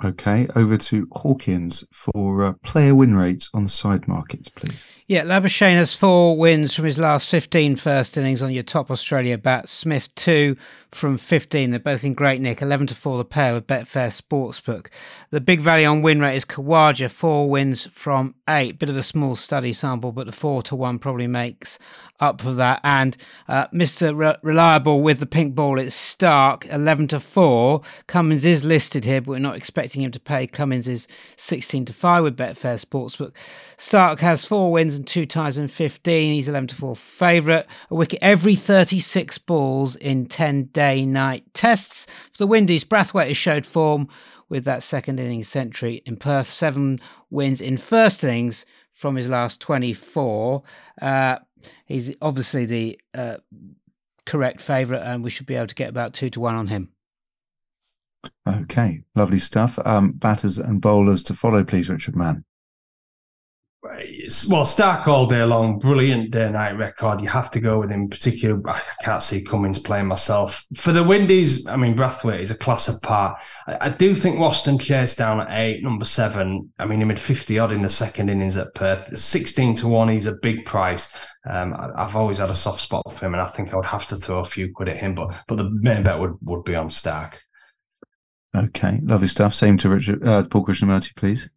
Okay, 0.04 0.48
over 0.56 0.76
to 0.76 1.06
Hawkins 1.12 1.84
for 1.92 2.44
uh, 2.44 2.52
player 2.64 2.94
win 2.94 3.14
rates 3.14 3.48
on 3.54 3.62
the 3.64 3.70
side 3.70 4.08
markets, 4.08 4.48
please. 4.48 4.84
Yeah, 5.06 5.24
Labuschagne 5.24 5.76
has 5.76 5.94
four 5.94 6.36
wins 6.36 6.74
from 6.74 6.86
his 6.86 6.98
last 6.98 7.28
15 7.28 7.76
first 7.76 8.16
innings 8.16 8.42
on 8.42 8.52
your 8.52 8.62
top 8.62 8.90
Australia 8.90 9.36
bat. 9.36 9.68
Smith, 9.68 10.12
two 10.14 10.56
from 10.90 11.18
15. 11.18 11.70
They're 11.70 11.78
both 11.78 12.04
in 12.04 12.14
great 12.14 12.40
nick. 12.40 12.62
11 12.62 12.88
to 12.88 12.94
4 12.94 13.18
the 13.18 13.24
pair 13.24 13.54
with 13.54 13.66
Betfair 13.66 14.08
Sportsbook. 14.08 14.88
The 15.30 15.40
big 15.40 15.60
value 15.60 15.86
on 15.86 16.02
win 16.02 16.20
rate 16.20 16.36
is 16.36 16.44
Khawaja, 16.44 17.10
four 17.10 17.48
wins 17.48 17.86
from 17.86 18.34
eight. 18.48 18.78
Bit 18.78 18.90
of 18.90 18.96
a 18.96 19.02
small 19.02 19.36
study 19.36 19.72
sample, 19.72 20.12
but 20.12 20.26
the 20.26 20.32
4 20.32 20.62
to 20.64 20.76
1 20.76 20.98
probably 20.98 21.26
makes 21.26 21.78
up 22.20 22.40
for 22.40 22.52
that. 22.54 22.80
And 22.82 23.16
uh, 23.48 23.66
Mr. 23.68 24.16
Re- 24.16 24.36
Reliable 24.42 25.02
with 25.02 25.20
the 25.20 25.26
pink 25.26 25.54
ball, 25.54 25.78
it's 25.78 25.96
Starc, 25.96 26.72
11 26.72 27.08
to 27.08 27.20
4. 27.20 27.82
Cummins 28.06 28.44
is 28.44 28.64
listed 28.64 29.04
here, 29.04 29.20
but 29.20 29.30
we're 29.30 29.38
not 29.38 29.56
expecting 29.56 29.81
him 29.90 30.10
to 30.12 30.20
pay. 30.20 30.46
Cummins 30.46 30.86
is 30.86 31.08
16 31.36 31.86
to 31.86 31.92
5 31.92 32.22
with 32.22 32.36
Betfair 32.36 32.80
Sportsbook. 32.80 33.32
Starc 33.76 34.20
has 34.20 34.44
four 34.44 34.70
wins 34.70 34.94
and 34.94 35.06
two 35.06 35.26
ties 35.26 35.58
in 35.58 35.68
15. 35.68 36.32
He's 36.32 36.48
11 36.48 36.68
to 36.68 36.74
4 36.76 36.94
favourite. 36.94 37.66
A 37.90 37.94
wicket 37.94 38.20
every 38.22 38.54
36 38.54 39.38
balls 39.38 39.96
in 39.96 40.26
10 40.26 40.64
day 40.66 41.04
night 41.04 41.44
tests. 41.54 42.06
For 42.32 42.38
the 42.38 42.46
Windies, 42.46 42.84
Brathwaite 42.84 43.28
has 43.28 43.36
showed 43.36 43.66
form 43.66 44.08
with 44.48 44.64
that 44.64 44.82
second 44.82 45.18
innings 45.18 45.48
century 45.48 46.02
in 46.06 46.16
Perth, 46.16 46.46
seven 46.46 46.98
wins 47.30 47.60
in 47.60 47.76
first 47.76 48.22
innings 48.22 48.66
from 48.92 49.16
his 49.16 49.28
last 49.28 49.60
24. 49.60 50.62
Uh, 51.00 51.38
he's 51.86 52.14
obviously 52.20 52.66
the 52.66 53.00
uh, 53.14 53.36
correct 54.26 54.60
favourite, 54.60 55.02
and 55.02 55.24
we 55.24 55.30
should 55.30 55.46
be 55.46 55.54
able 55.54 55.66
to 55.66 55.74
get 55.74 55.88
about 55.88 56.12
two 56.12 56.30
to 56.30 56.40
one 56.40 56.54
on 56.54 56.66
him. 56.66 56.90
Okay, 58.46 59.02
lovely 59.14 59.38
stuff. 59.38 59.78
Um, 59.84 60.12
batters 60.12 60.58
and 60.58 60.80
bowlers 60.80 61.22
to 61.24 61.34
follow, 61.34 61.64
please, 61.64 61.88
Richard 61.88 62.16
Mann. 62.16 62.44
well, 64.48 64.64
Starc 64.64 65.08
all 65.08 65.26
day 65.26 65.42
long, 65.42 65.78
brilliant 65.80 66.30
day 66.30 66.48
night 66.50 66.78
record. 66.78 67.20
You 67.20 67.28
have 67.28 67.50
to 67.52 67.60
go 67.60 67.80
with 67.80 67.90
him. 67.90 68.08
Particular, 68.08 68.60
I 68.68 68.80
can't 69.02 69.22
see 69.22 69.44
Cummins 69.44 69.80
playing 69.80 70.06
myself 70.06 70.64
for 70.76 70.92
the 70.92 71.02
Windies. 71.02 71.66
I 71.66 71.76
mean, 71.76 71.96
Brathwaite 71.96 72.38
is 72.38 72.52
a 72.52 72.56
class 72.56 72.88
apart. 72.88 73.40
I, 73.66 73.86
I 73.86 73.88
do 73.90 74.14
think 74.14 74.36
Roston 74.36 74.80
Chase 74.80 75.16
down 75.16 75.40
at 75.40 75.48
eight, 75.50 75.82
number 75.82 76.04
seven. 76.04 76.72
I 76.78 76.86
mean, 76.86 77.00
he 77.00 77.04
made 77.04 77.18
fifty 77.18 77.58
odd 77.58 77.72
in 77.72 77.82
the 77.82 77.88
second 77.88 78.28
innings 78.28 78.56
at 78.56 78.72
Perth. 78.74 79.16
Sixteen 79.18 79.74
to 79.76 79.88
one, 79.88 80.08
he's 80.08 80.26
a 80.26 80.38
big 80.42 80.64
price. 80.64 81.12
Um, 81.44 81.74
I, 81.74 82.04
have 82.04 82.14
always 82.14 82.38
had 82.38 82.50
a 82.50 82.54
soft 82.54 82.80
spot 82.80 83.12
for 83.12 83.26
him, 83.26 83.34
and 83.34 83.42
I 83.42 83.48
think 83.48 83.72
I 83.72 83.76
would 83.76 83.86
have 83.86 84.06
to 84.08 84.16
throw 84.16 84.38
a 84.38 84.44
few 84.44 84.72
quid 84.72 84.90
at 84.90 84.98
him. 84.98 85.16
But 85.16 85.34
but 85.48 85.56
the 85.56 85.70
main 85.70 86.04
bet 86.04 86.20
would 86.20 86.36
would 86.42 86.64
be 86.64 86.76
on 86.76 86.88
Starc. 86.88 87.34
Okay, 88.54 89.00
lovely 89.02 89.28
stuff. 89.28 89.54
Same 89.54 89.78
to 89.78 89.88
Richard, 89.88 90.26
uh, 90.26 90.44
Paul 90.44 90.64
Krishnamurti, 90.64 91.16
please. 91.16 91.48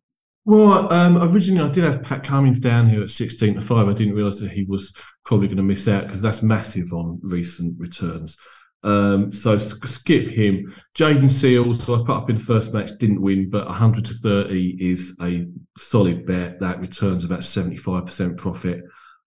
Well, 0.45 0.91
um, 0.93 1.17
originally 1.17 1.67
I 1.67 1.71
did 1.71 1.83
have 1.83 2.03
Pat 2.03 2.23
Cummins 2.23 2.59
down 2.59 2.87
here 2.87 3.01
at 3.01 3.09
16 3.09 3.55
to 3.55 3.61
5. 3.61 3.87
I 3.87 3.93
didn't 3.93 4.13
realise 4.13 4.39
that 4.39 4.51
he 4.51 4.63
was 4.63 4.93
probably 5.25 5.47
going 5.47 5.57
to 5.57 5.63
miss 5.63 5.87
out 5.87 6.05
because 6.05 6.21
that's 6.21 6.43
massive 6.43 6.93
on 6.93 7.19
recent 7.23 7.77
returns. 7.79 8.37
Um, 8.83 9.31
so 9.31 9.57
skip 9.57 10.29
him. 10.29 10.71
Jayden 10.95 11.23
Seales, 11.23 11.81
so 11.81 11.95
I 11.95 12.05
put 12.05 12.15
up 12.15 12.29
in 12.29 12.35
the 12.35 12.43
first 12.43 12.71
match, 12.71 12.91
didn't 12.99 13.21
win, 13.21 13.49
but 13.49 13.65
100 13.65 14.05
to 14.05 14.13
30 14.13 14.77
is 14.79 15.17
a 15.19 15.47
solid 15.79 16.27
bet 16.27 16.59
that 16.59 16.79
returns 16.79 17.25
about 17.25 17.39
75% 17.39 18.37
profit 18.37 18.83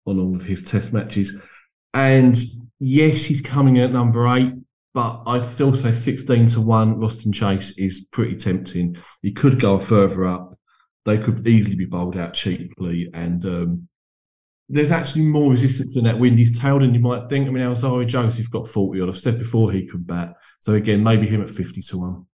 on 0.05 0.19
all 0.19 0.36
of 0.36 0.43
his 0.43 0.62
test 0.62 0.93
matches. 0.93 1.41
And 1.95 2.38
yes, 2.79 3.25
he's 3.25 3.41
coming 3.41 3.79
at 3.79 3.91
number 3.91 4.27
eight, 4.27 4.53
but 4.94 5.24
I'd 5.27 5.46
still 5.46 5.74
say 5.74 5.91
16 5.91 6.48
to 6.48 6.62
1, 6.62 6.96
Roston 6.96 7.34
Chase 7.34 7.77
is 7.77 8.06
pretty 8.12 8.36
tempting. 8.36 8.98
He 9.22 9.32
could 9.32 9.60
go 9.60 9.79
further 9.79 10.25
up 10.25 10.58
they 11.08 11.17
could 11.17 11.48
easily 11.48 11.75
be 11.75 11.86
bowled 11.86 12.17
out 12.17 12.34
cheaply. 12.34 13.10
And 13.13 13.44
um, 13.46 13.88
there's 14.67 14.91
actually 14.91 15.24
more 15.24 15.50
resistance 15.50 15.96
in 15.96 16.03
that 16.03 16.20
Windies 16.20 16.60
tail 16.60 16.79
than 16.79 16.94
you 16.94 17.00
might 17.00 17.29
think. 17.29 17.48
I 17.48 17.51
mean, 17.51 17.63
Alzarri 17.63 18.06
Joseph 18.06 18.51
got 18.51 18.67
40 18.67 19.01
odd. 19.01 19.10
I've 19.10 19.17
said 19.17 19.39
before 19.39 19.72
he 19.72 19.88
could 19.88 20.06
bat. 20.06 20.34
So 20.60 20.74
again, 20.74 21.01
maybe 21.01 21.25
him 21.25 21.41
at 21.41 21.50
50 21.50 21.82
to 21.82 21.98
1. 21.98 22.25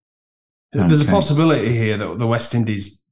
Okay. 0.75 0.88
There's 0.88 1.06
a 1.06 1.11
possibility 1.11 1.68
here 1.68 1.99
that 1.99 2.18
the 2.18 2.26
West 2.26 2.54
Indies 2.54 3.04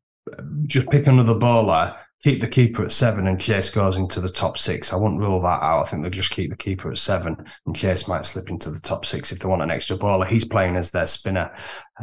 just 0.67 0.89
pick 0.89 1.07
another 1.07 1.35
bowler, 1.35 1.95
keep 2.23 2.41
the 2.41 2.49
keeper 2.49 2.85
at 2.85 2.93
seven, 2.93 3.27
and 3.27 3.41
Chase 3.41 3.71
goes 3.71 3.97
into 3.97 4.21
the 4.21 4.29
top 4.29 4.59
six. 4.59 4.93
I 4.93 4.97
wouldn't 4.97 5.21
rule 5.21 5.41
that 5.41 5.63
out. 5.63 5.83
I 5.83 5.87
think 5.87 6.03
they'll 6.03 6.11
just 6.11 6.33
keep 6.33 6.51
the 6.51 6.57
keeper 6.57 6.91
at 6.91 6.99
seven, 6.99 7.37
and 7.67 7.77
Chase 7.77 8.09
might 8.09 8.25
slip 8.25 8.51
into 8.51 8.71
the 8.71 8.81
top 8.81 9.05
six 9.05 9.33
if 9.33 9.39
they 9.39 9.49
want 9.49 9.63
an 9.63 9.71
extra 9.71 9.97
bowler. 9.97 10.27
He's 10.27 10.45
playing 10.45 10.77
as 10.77 10.91
their 10.91 11.07
spinner, 11.07 11.55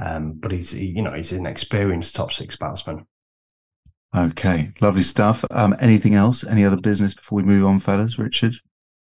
um, 0.01 0.33
but 0.33 0.51
he's 0.51 0.71
he, 0.71 0.87
you 0.87 1.01
know 1.01 1.13
he's 1.13 1.31
an 1.31 1.45
experienced 1.45 2.15
top 2.15 2.33
six 2.33 2.55
batsman. 2.55 3.05
Okay, 4.15 4.71
lovely 4.81 5.03
stuff. 5.03 5.43
Um, 5.51 5.75
anything 5.79 6.15
else? 6.15 6.43
Any 6.43 6.65
other 6.65 6.77
business 6.77 7.13
before 7.13 7.37
we 7.37 7.43
move 7.43 7.65
on, 7.65 7.79
fellas? 7.79 8.17
Richard? 8.17 8.55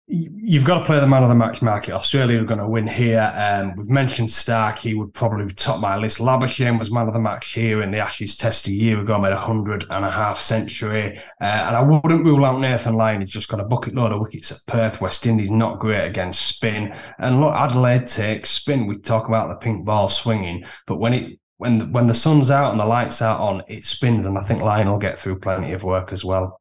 You've 0.06 0.66
got 0.66 0.80
to 0.80 0.86
play 0.86 1.00
the 1.00 1.08
man 1.08 1.24
of 1.24 1.30
the 1.30 1.36
match 1.36 1.62
market. 1.62 1.94
Australia 1.94 2.42
are 2.42 2.46
going 2.46 2.60
to 2.60 2.68
win 2.68 2.86
here. 2.86 3.32
Um, 3.36 3.74
we've 3.78 3.90
mentioned 3.90 4.28
Starc. 4.28 4.80
He 4.80 4.94
would 4.96 5.14
probably 5.14 5.48
top 5.54 5.80
my 5.80 5.96
list. 5.96 6.20
Labuschagne 6.20 6.78
was 6.78 6.92
man 6.92 7.08
of 7.08 7.14
the 7.14 7.22
match 7.22 7.54
here 7.54 7.82
in 7.82 7.92
the 7.92 8.00
Ashes 8.00 8.36
test 8.36 8.68
a 8.68 8.74
year 8.74 9.00
ago, 9.00 9.18
made 9.18 9.32
a 9.32 9.38
hundred 9.38 9.86
and 9.90 10.04
a 10.04 10.12
half 10.12 10.42
century. 10.42 11.18
Uh, 11.40 11.46
and 11.46 11.76
I 11.78 11.82
wouldn't 11.82 12.26
rule 12.26 12.44
out 12.44 12.60
Nathan 12.60 12.96
Lyon. 12.96 13.22
He's 13.22 13.30
just 13.30 13.48
got 13.48 13.62
a 13.62 13.66
bucket 13.66 13.96
load 13.96 14.12
of 14.12 14.20
wickets 14.20 14.52
at 14.52 14.58
Perth. 14.68 15.00
West 15.00 15.26
Indies 15.26 15.50
not 15.50 15.80
great 15.80 16.06
against 16.06 16.48
spin. 16.48 16.94
And 17.18 17.40
look, 17.40 17.56
Adelaide 17.56 18.08
takes 18.08 18.50
spin. 18.50 18.88
We 18.88 18.98
talk 18.98 19.30
about 19.30 19.48
the 19.48 19.56
pink 19.56 19.86
ball 19.86 20.10
swinging, 20.10 20.66
but 20.86 20.98
when 20.98 21.14
it 21.14 21.40
when 21.58 21.78
the, 21.78 21.86
when 21.86 22.08
the 22.08 22.14
sun's 22.14 22.52
out 22.52 22.72
and 22.72 22.80
the 22.80 22.86
lights 22.86 23.22
are 23.22 23.40
on, 23.40 23.64
it 23.70 23.86
spins, 23.86 24.26
and 24.26 24.38
I 24.38 24.42
think 24.42 24.62
Lyon 24.62 24.90
will 24.90 24.98
get 24.98 25.18
through 25.18 25.40
plenty 25.40 25.72
of 25.72 25.86
work 25.86 26.12
as 26.12 26.26
well. 26.26 26.60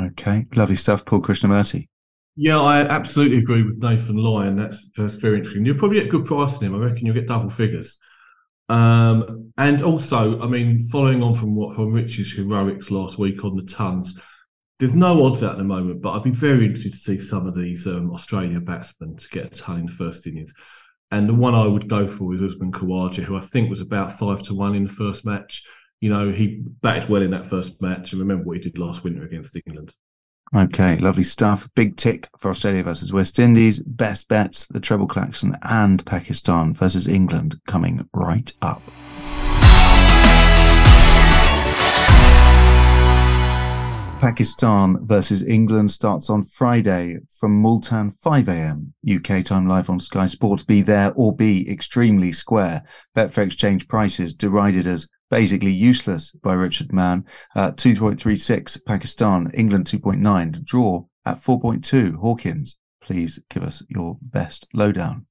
Okay, 0.00 0.46
lovely 0.56 0.74
stuff, 0.74 1.04
Paul 1.04 1.20
Krishnamurti. 1.20 1.86
Yeah, 2.34 2.60
I 2.60 2.80
absolutely 2.80 3.38
agree 3.38 3.62
with 3.62 3.82
Nathan 3.82 4.16
Lyon. 4.16 4.56
That's, 4.56 4.88
that's 4.96 5.14
very 5.14 5.36
interesting. 5.38 5.66
You'll 5.66 5.78
probably 5.78 6.00
get 6.00 6.10
good 6.10 6.24
price 6.24 6.56
on 6.56 6.64
him. 6.64 6.74
I 6.74 6.78
reckon 6.86 7.04
you'll 7.04 7.14
get 7.14 7.26
double 7.26 7.50
figures. 7.50 7.98
Um, 8.68 9.52
and 9.58 9.82
also, 9.82 10.40
I 10.40 10.46
mean, 10.46 10.82
following 10.88 11.22
on 11.22 11.34
from 11.34 11.54
what 11.54 11.76
from 11.76 11.92
Rich's 11.92 12.32
heroics 12.32 12.90
last 12.90 13.18
week 13.18 13.44
on 13.44 13.56
the 13.56 13.64
tons, 13.64 14.18
there's 14.78 14.94
no 14.94 15.24
odds 15.24 15.42
at 15.42 15.58
the 15.58 15.64
moment, 15.64 16.00
but 16.00 16.12
I'd 16.12 16.22
be 16.22 16.30
very 16.30 16.64
interested 16.64 16.92
to 16.92 16.98
see 16.98 17.20
some 17.20 17.46
of 17.46 17.54
these 17.54 17.86
um, 17.86 18.10
Australian 18.12 18.64
batsmen 18.64 19.16
to 19.16 19.28
get 19.28 19.46
a 19.46 19.50
ton 19.50 19.80
in 19.80 19.86
the 19.86 19.92
first 19.92 20.26
innings. 20.26 20.54
And 21.10 21.28
the 21.28 21.34
one 21.34 21.54
I 21.54 21.66
would 21.66 21.88
go 21.88 22.08
for 22.08 22.32
is 22.32 22.40
Usman 22.40 22.72
Khawaja, 22.72 23.22
who 23.22 23.36
I 23.36 23.40
think 23.40 23.68
was 23.68 23.82
about 23.82 24.18
five 24.18 24.42
to 24.44 24.54
one 24.54 24.74
in 24.74 24.84
the 24.84 24.92
first 24.92 25.26
match. 25.26 25.62
You 26.00 26.08
know, 26.08 26.32
he 26.32 26.62
batted 26.80 27.10
well 27.10 27.22
in 27.22 27.30
that 27.32 27.46
first 27.46 27.82
match, 27.82 28.12
and 28.12 28.20
remember 28.20 28.44
what 28.44 28.56
he 28.56 28.62
did 28.62 28.78
last 28.78 29.04
winter 29.04 29.22
against 29.22 29.56
England. 29.66 29.94
Okay, 30.54 30.98
lovely 30.98 31.22
stuff. 31.22 31.66
Big 31.74 31.96
tick 31.96 32.28
for 32.38 32.50
Australia 32.50 32.82
versus 32.82 33.10
West 33.10 33.38
Indies. 33.38 33.80
Best 33.80 34.28
bets, 34.28 34.66
the 34.66 34.80
treble 34.80 35.06
klaxon 35.06 35.56
and 35.62 36.04
Pakistan 36.04 36.74
versus 36.74 37.08
England 37.08 37.58
coming 37.66 38.06
right 38.12 38.52
up. 38.60 38.82
Pakistan 44.20 44.98
versus 45.06 45.42
England 45.42 45.90
starts 45.90 46.28
on 46.28 46.44
Friday 46.44 47.16
from 47.40 47.60
Multan 47.60 48.10
5 48.10 48.48
a.m. 48.48 48.92
UK 49.10 49.42
time 49.42 49.66
live 49.66 49.88
on 49.88 49.98
Sky 49.98 50.26
Sports. 50.26 50.62
Be 50.62 50.82
there 50.82 51.14
or 51.16 51.34
be 51.34 51.68
extremely 51.68 52.30
square. 52.30 52.84
Betfair 53.16 53.46
exchange 53.46 53.88
prices 53.88 54.34
derided 54.34 54.86
as 54.86 55.08
basically 55.32 55.70
useless 55.70 56.30
by 56.30 56.52
Richard 56.52 56.92
Mann. 56.92 57.24
Uh, 57.56 57.72
2.36 57.72 58.84
Pakistan, 58.84 59.50
England 59.54 59.86
2.9. 59.86 60.62
Draw 60.62 61.04
at 61.24 61.38
4.2. 61.38 62.16
Hawkins, 62.16 62.76
please 63.00 63.40
give 63.48 63.62
us 63.62 63.82
your 63.88 64.18
best 64.20 64.68
lowdown. 64.74 65.24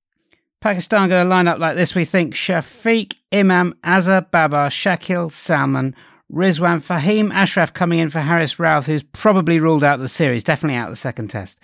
Pakistan 0.60 1.08
going 1.08 1.24
to 1.24 1.30
line 1.30 1.48
up 1.48 1.60
like 1.60 1.76
this. 1.76 1.94
We 1.94 2.06
think 2.06 2.34
Shafiq, 2.34 3.14
Imam, 3.32 3.76
Azhar, 3.84 4.22
Babar, 4.22 4.70
Shakil, 4.70 5.32
Salman, 5.32 5.96
Rizwan 6.34 6.82
Fahim 6.82 7.32
Ashraf 7.32 7.72
coming 7.72 8.00
in 8.00 8.10
for 8.10 8.22
Haris 8.22 8.56
Rauf, 8.56 8.88
who's 8.88 9.04
probably 9.04 9.60
ruled 9.60 9.84
out 9.84 10.00
the 10.00 10.08
series, 10.08 10.44
definitely 10.44 10.78
out 10.78 10.90
the 10.90 10.96
second 10.96 11.28
test. 11.28 11.60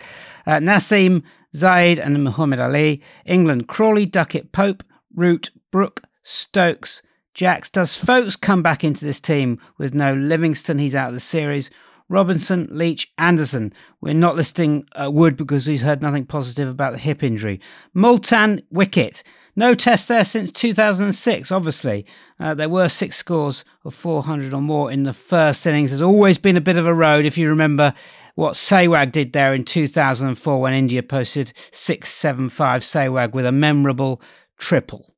Uh, 0.46 0.58
Naseem, 0.58 1.24
Zahid, 1.56 1.98
and 1.98 2.24
Muhammad 2.24 2.60
Ali. 2.60 3.02
England, 3.26 3.68
Crawley, 3.68 4.06
Duckett, 4.06 4.52
Pope, 4.52 4.84
Root, 5.16 5.50
Brook, 5.72 6.04
Stokes, 6.22 7.02
Jacks. 7.38 7.70
Does 7.70 7.96
Foakes 7.96 8.36
come 8.36 8.64
back 8.64 8.84
into 8.84 9.06
this 9.06 9.22
team 9.22 9.60
with 9.78 9.94
no 9.94 10.16
Livingstone? 10.16 10.80
He's 10.80 10.96
out 10.96 11.10
of 11.10 11.14
the 11.14 11.20
series. 11.20 11.70
Robinson, 12.10 12.68
Leach, 12.72 13.12
Anderson. 13.20 13.74
We're 14.02 14.16
not 14.16 14.36
listing 14.36 14.88
uh, 15.00 15.12
Wood 15.12 15.38
because 15.38 15.64
he's 15.68 15.84
heard 15.84 16.02
nothing 16.02 16.26
positive 16.26 16.68
about 16.68 16.94
the 16.94 17.00
hip 17.00 17.22
injury. 17.22 17.62
Multan, 17.94 18.64
Wicket. 18.72 19.22
No 19.56 19.76
test 19.76 20.08
there 20.08 20.24
since 20.24 20.52
2006, 20.52 21.52
obviously. 21.52 22.08
Uh, 22.40 22.56
there 22.56 22.70
were 22.70 22.90
six 22.90 23.18
scores 23.18 23.64
of 23.86 23.94
400 23.94 24.52
or 24.52 24.62
more 24.62 24.92
in 24.92 25.04
the 25.04 25.14
first 25.14 25.68
innings. 25.68 25.92
There's 25.92 26.02
always 26.02 26.40
been 26.40 26.58
a 26.58 26.62
bit 26.62 26.78
of 26.78 26.88
a 26.88 26.94
road, 26.94 27.24
if 27.26 27.38
you 27.38 27.50
remember 27.50 27.94
what 28.34 28.56
Sehwag 28.56 29.12
did 29.12 29.34
there 29.34 29.54
in 29.54 29.64
2004 29.64 30.60
when 30.60 30.74
India 30.74 31.04
posted 31.04 31.54
675 31.72 32.82
Sehwag 32.82 33.34
with 33.34 33.46
a 33.46 33.52
memorable 33.52 34.24
triple. 34.58 35.14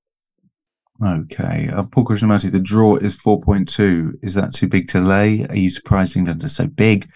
Okay. 1.05 1.69
Uh, 1.73 1.83
Paul 1.83 2.05
Krishnamurti, 2.05 2.51
the 2.51 2.59
draw 2.59 2.97
is 2.97 3.17
4.2. 3.17 4.19
Is 4.21 4.33
that 4.33 4.53
too 4.53 4.67
big 4.67 4.87
to 4.89 4.99
lay? 4.99 5.45
Are 5.45 5.55
you 5.55 5.69
surprised 5.69 6.17
England 6.17 6.43
are 6.43 6.49
so 6.49 6.67
big? 6.67 7.09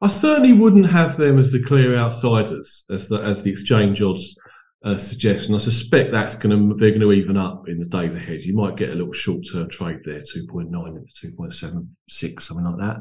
I 0.00 0.08
certainly 0.08 0.52
wouldn't 0.52 0.90
have 0.90 1.16
them 1.16 1.38
as 1.38 1.52
the 1.52 1.62
clear 1.62 1.96
outsiders, 1.96 2.84
as 2.90 3.08
the, 3.08 3.20
as 3.20 3.42
the 3.42 3.50
exchange 3.50 4.00
odds 4.02 4.36
uh, 4.84 4.96
suggestion. 4.96 5.54
I 5.54 5.58
suspect 5.58 6.12
that's 6.12 6.34
going 6.34 6.56
to 6.56 6.76
they're 6.76 6.90
going 6.90 7.00
to 7.00 7.12
even 7.12 7.36
up 7.36 7.68
in 7.68 7.78
the 7.78 7.86
days 7.86 8.14
ahead. 8.14 8.42
You 8.42 8.54
might 8.54 8.76
get 8.76 8.90
a 8.90 8.94
little 8.94 9.12
short 9.12 9.44
term 9.50 9.68
trade 9.68 10.00
there, 10.04 10.20
two 10.20 10.46
point 10.46 10.70
nine 10.70 10.96
into 10.96 11.12
two 11.14 11.32
point 11.32 11.54
seven 11.54 11.96
six, 12.08 12.44
something 12.44 12.64
like 12.64 12.78
that. 12.78 12.96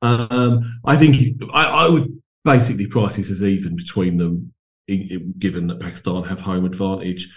Um, 0.00 0.80
I 0.84 0.96
think 0.96 1.42
I, 1.52 1.64
I, 1.64 1.88
would 1.88 2.22
basically 2.44 2.86
price 2.86 3.16
this 3.16 3.32
as 3.32 3.42
even 3.42 3.74
between 3.74 4.16
them, 4.16 4.54
given 4.86 5.66
that 5.66 5.80
Pakistan 5.80 6.22
have 6.22 6.40
home 6.40 6.64
advantage. 6.64 7.34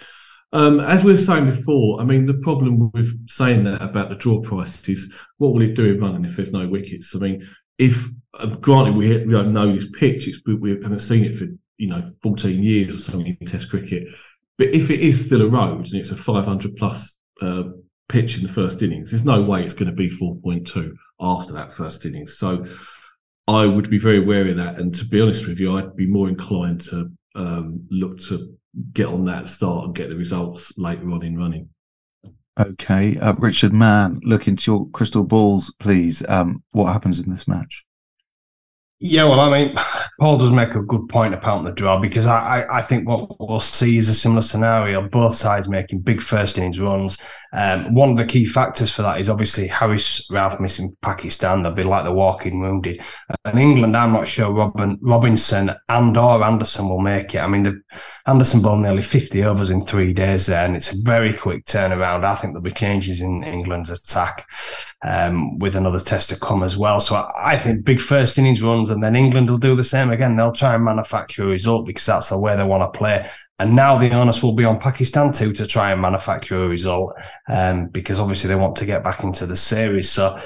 Um, 0.54 0.80
as 0.80 1.02
we 1.02 1.12
were 1.12 1.18
saying 1.18 1.46
before, 1.46 2.00
I 2.00 2.04
mean 2.04 2.26
the 2.26 2.34
problem 2.34 2.90
with 2.92 3.28
saying 3.28 3.64
that 3.64 3.80
about 3.80 4.10
the 4.10 4.16
draw 4.16 4.40
price 4.40 4.86
is 4.88 5.12
what 5.38 5.54
will 5.54 5.62
it 5.62 5.74
do 5.74 5.94
in 5.94 6.00
running 6.00 6.24
if 6.24 6.36
there's 6.36 6.52
no 6.52 6.68
wickets? 6.68 7.14
I 7.16 7.18
mean, 7.20 7.46
if 7.78 8.08
uh, 8.38 8.46
granted 8.46 8.94
we, 8.94 9.24
we 9.24 9.32
don't 9.32 9.52
know 9.52 9.74
this 9.74 9.88
pitch, 9.90 10.28
it's, 10.28 10.40
we 10.46 10.70
haven't 10.82 11.00
seen 11.00 11.24
it 11.24 11.36
for 11.36 11.46
you 11.78 11.88
know 11.88 12.02
14 12.22 12.62
years 12.62 12.94
or 12.94 12.98
something 12.98 13.36
in 13.40 13.46
Test 13.46 13.70
cricket. 13.70 14.06
But 14.58 14.68
if 14.68 14.90
it 14.90 15.00
is 15.00 15.24
still 15.24 15.42
a 15.42 15.48
road 15.48 15.86
and 15.86 15.94
it's 15.94 16.10
a 16.10 16.16
500 16.16 16.76
plus 16.76 17.18
uh, 17.40 17.64
pitch 18.08 18.36
in 18.36 18.42
the 18.42 18.52
first 18.52 18.82
innings, 18.82 19.10
there's 19.10 19.24
no 19.24 19.42
way 19.42 19.64
it's 19.64 19.74
going 19.74 19.90
to 19.90 19.96
be 19.96 20.10
4.2 20.10 20.92
after 21.18 21.54
that 21.54 21.72
first 21.72 22.04
innings. 22.04 22.36
So 22.36 22.66
I 23.48 23.66
would 23.66 23.88
be 23.88 23.98
very 23.98 24.20
wary 24.20 24.50
of 24.50 24.58
that. 24.58 24.78
And 24.78 24.94
to 24.94 25.06
be 25.06 25.20
honest 25.20 25.48
with 25.48 25.58
you, 25.58 25.76
I'd 25.76 25.96
be 25.96 26.06
more 26.06 26.28
inclined 26.28 26.82
to 26.82 27.10
um, 27.34 27.86
look 27.90 28.18
to 28.20 28.54
get 28.92 29.06
on 29.06 29.24
that 29.26 29.48
start 29.48 29.86
and 29.86 29.94
get 29.94 30.08
the 30.08 30.16
results 30.16 30.72
later 30.78 31.10
on 31.10 31.22
in 31.22 31.36
running. 31.36 31.68
Okay, 32.58 33.16
uh, 33.18 33.32
Richard 33.34 33.72
Mann, 33.72 34.20
look 34.24 34.46
into 34.46 34.70
your 34.70 34.88
crystal 34.90 35.24
balls, 35.24 35.74
please. 35.78 36.22
Um, 36.28 36.62
what 36.72 36.92
happens 36.92 37.18
in 37.18 37.30
this 37.30 37.48
match? 37.48 37.84
Yeah, 39.04 39.24
well, 39.24 39.40
I 39.40 39.50
mean, 39.50 39.76
Paul 40.20 40.38
does 40.38 40.52
make 40.52 40.76
a 40.76 40.80
good 40.80 41.08
point 41.08 41.34
about 41.34 41.64
the 41.64 41.72
draw 41.72 42.00
because 42.00 42.28
I, 42.28 42.60
I, 42.60 42.78
I, 42.78 42.82
think 42.82 43.08
what 43.08 43.28
we'll 43.40 43.58
see 43.58 43.98
is 43.98 44.08
a 44.08 44.14
similar 44.14 44.42
scenario. 44.42 45.08
Both 45.08 45.34
sides 45.34 45.68
making 45.68 46.02
big 46.02 46.22
first 46.22 46.56
innings 46.56 46.78
runs. 46.78 47.18
Um, 47.52 47.94
one 47.94 48.10
of 48.10 48.16
the 48.16 48.24
key 48.24 48.44
factors 48.44 48.94
for 48.94 49.02
that 49.02 49.18
is 49.18 49.28
obviously 49.28 49.66
Haris 49.66 50.28
Rauf 50.30 50.60
missing 50.60 50.96
Pakistan. 51.02 51.64
They'll 51.64 51.72
be 51.72 51.82
like 51.82 52.04
the 52.04 52.12
walking 52.12 52.60
wounded. 52.60 53.02
And 53.44 53.58
England, 53.58 53.96
I'm 53.96 54.12
not 54.12 54.28
sure 54.28 54.52
Robin, 54.52 54.96
Robinson 55.02 55.72
and 55.88 56.16
or 56.16 56.44
Anderson 56.44 56.88
will 56.88 57.00
make 57.00 57.34
it. 57.34 57.40
I 57.40 57.48
mean, 57.48 57.64
the, 57.64 57.80
Anderson 58.26 58.62
bowled 58.62 58.82
nearly 58.82 59.02
50 59.02 59.42
overs 59.42 59.70
in 59.70 59.82
three 59.82 60.12
days 60.12 60.46
there, 60.46 60.64
and 60.64 60.76
it's 60.76 60.92
a 60.92 61.02
very 61.02 61.32
quick 61.32 61.66
turnaround. 61.66 62.24
I 62.24 62.36
think 62.36 62.52
there'll 62.52 62.62
be 62.62 62.70
changes 62.70 63.20
in 63.20 63.42
England's 63.42 63.90
attack 63.90 64.48
um, 65.04 65.58
with 65.58 65.74
another 65.74 65.98
test 65.98 66.28
to 66.28 66.38
come 66.38 66.62
as 66.62 66.76
well. 66.76 67.00
So 67.00 67.16
I, 67.16 67.54
I 67.54 67.58
think 67.58 67.84
big 67.84 68.00
first 68.00 68.38
innings 68.38 68.62
runs, 68.62 68.90
and 68.90 69.02
then 69.02 69.16
England 69.16 69.50
will 69.50 69.58
do 69.58 69.74
the 69.74 69.82
same 69.82 70.10
again. 70.10 70.36
They'll 70.36 70.52
try 70.52 70.74
and 70.74 70.84
manufacture 70.84 71.42
a 71.42 71.48
result 71.48 71.86
because 71.86 72.06
that's 72.06 72.28
the 72.30 72.38
way 72.38 72.56
they 72.56 72.64
want 72.64 72.92
to 72.92 72.96
play. 72.96 73.28
And 73.58 73.74
now 73.74 73.98
the 73.98 74.10
onus 74.12 74.42
will 74.42 74.54
be 74.54 74.64
on 74.64 74.78
Pakistan 74.78 75.32
too 75.32 75.52
to 75.54 75.66
try 75.66 75.92
and 75.92 76.00
manufacture 76.00 76.62
a 76.62 76.68
result, 76.68 77.14
um, 77.48 77.88
because 77.88 78.20
obviously 78.20 78.48
they 78.48 78.54
want 78.54 78.76
to 78.76 78.86
get 78.86 79.02
back 79.02 79.24
into 79.24 79.46
the 79.46 79.56
series. 79.56 80.10
So 80.10 80.38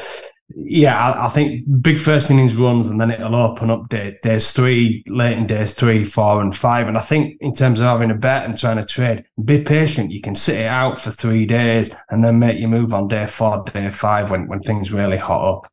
yeah, 0.48 0.96
I, 0.96 1.26
I, 1.26 1.28
think 1.28 1.64
big 1.82 1.98
first 1.98 2.30
innings 2.30 2.54
runs 2.54 2.88
and 2.88 3.00
then 3.00 3.10
it'll 3.10 3.34
open 3.34 3.68
up 3.68 3.88
day, 3.88 4.16
days 4.22 4.52
three, 4.52 5.02
late 5.08 5.36
in 5.36 5.46
days 5.46 5.72
three, 5.72 6.04
four, 6.04 6.40
and 6.40 6.56
five. 6.56 6.86
And 6.86 6.96
I 6.96 7.00
think 7.00 7.36
in 7.40 7.54
terms 7.54 7.80
of 7.80 7.86
having 7.86 8.12
a 8.12 8.14
bet 8.14 8.44
and 8.44 8.56
trying 8.56 8.76
to 8.76 8.84
trade, 8.84 9.24
be 9.44 9.64
patient. 9.64 10.12
You 10.12 10.20
can 10.20 10.36
sit 10.36 10.60
it 10.60 10.66
out 10.66 11.00
for 11.00 11.10
three 11.10 11.46
days 11.46 11.92
and 12.10 12.22
then 12.22 12.38
make 12.38 12.60
your 12.60 12.68
move 12.68 12.94
on 12.94 13.08
day 13.08 13.26
four, 13.26 13.64
day 13.64 13.90
five 13.90 14.30
when, 14.30 14.46
when 14.46 14.60
things 14.60 14.92
really 14.92 15.16
hot 15.16 15.56
up. 15.56 15.72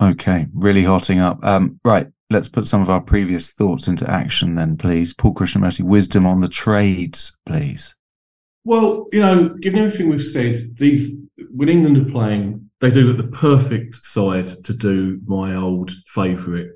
Okay, 0.00 0.46
really 0.52 0.84
hotting 0.84 1.18
up. 1.18 1.44
Um, 1.44 1.80
right, 1.84 2.06
let's 2.30 2.48
put 2.48 2.66
some 2.66 2.82
of 2.82 2.90
our 2.90 3.00
previous 3.00 3.50
thoughts 3.50 3.88
into 3.88 4.08
action 4.08 4.54
then, 4.54 4.76
please. 4.76 5.12
Paul 5.12 5.34
Krishnamurti, 5.34 5.82
wisdom 5.82 6.24
on 6.24 6.40
the 6.40 6.48
trades, 6.48 7.36
please. 7.46 7.96
Well, 8.64 9.06
you 9.12 9.20
know, 9.20 9.48
given 9.60 9.80
everything 9.80 10.08
we've 10.08 10.22
said, 10.22 10.56
these 10.76 11.16
when 11.50 11.68
England 11.68 11.98
are 11.98 12.10
playing 12.10 12.70
they 12.82 12.90
do 12.90 13.12
look 13.12 13.16
the 13.16 13.36
perfect 13.36 13.94
side 13.94 14.44
to 14.44 14.74
do 14.74 15.20
my 15.24 15.54
old 15.54 15.92
favourite 16.08 16.66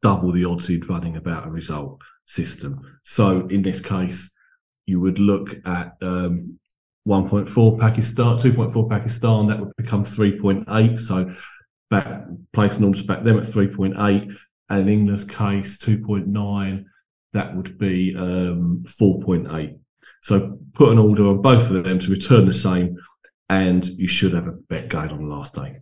double 0.00 0.30
the 0.30 0.44
odds 0.44 0.70
in 0.70 0.80
running 0.82 1.16
about 1.16 1.44
a 1.44 1.50
result 1.50 2.00
system. 2.24 2.80
So 3.04 3.48
in 3.48 3.62
this 3.62 3.80
case, 3.80 4.30
you 4.86 5.00
would 5.00 5.18
look 5.18 5.56
at 5.66 5.96
um, 6.02 6.60
1.4 7.08 7.80
Pakistan, 7.80 8.36
2.4 8.36 8.88
Pakistan, 8.88 9.48
that 9.48 9.58
would 9.58 9.74
become 9.76 10.02
3.8. 10.02 11.00
So 11.00 11.34
back 11.90 12.22
placing 12.52 12.84
orders 12.84 13.02
back 13.02 13.24
them 13.24 13.38
at 13.38 13.44
3.8, 13.44 14.36
and 14.70 14.80
in 14.80 14.88
England's 14.88 15.24
case, 15.24 15.78
2.9, 15.78 16.84
that 17.32 17.56
would 17.56 17.76
be 17.76 18.14
um, 18.16 18.84
4.8. 18.86 19.80
So 20.22 20.58
put 20.74 20.92
an 20.92 20.98
order 20.98 21.26
on 21.26 21.42
both 21.42 21.70
of 21.70 21.82
them 21.82 21.98
to 21.98 22.10
return 22.12 22.46
the 22.46 22.52
same 22.52 22.96
and 23.48 23.86
you 23.86 24.08
should 24.08 24.32
have 24.34 24.46
a 24.46 24.52
bet 24.52 24.88
guide 24.88 25.12
on 25.12 25.28
the 25.28 25.34
last 25.34 25.54
day. 25.54 25.76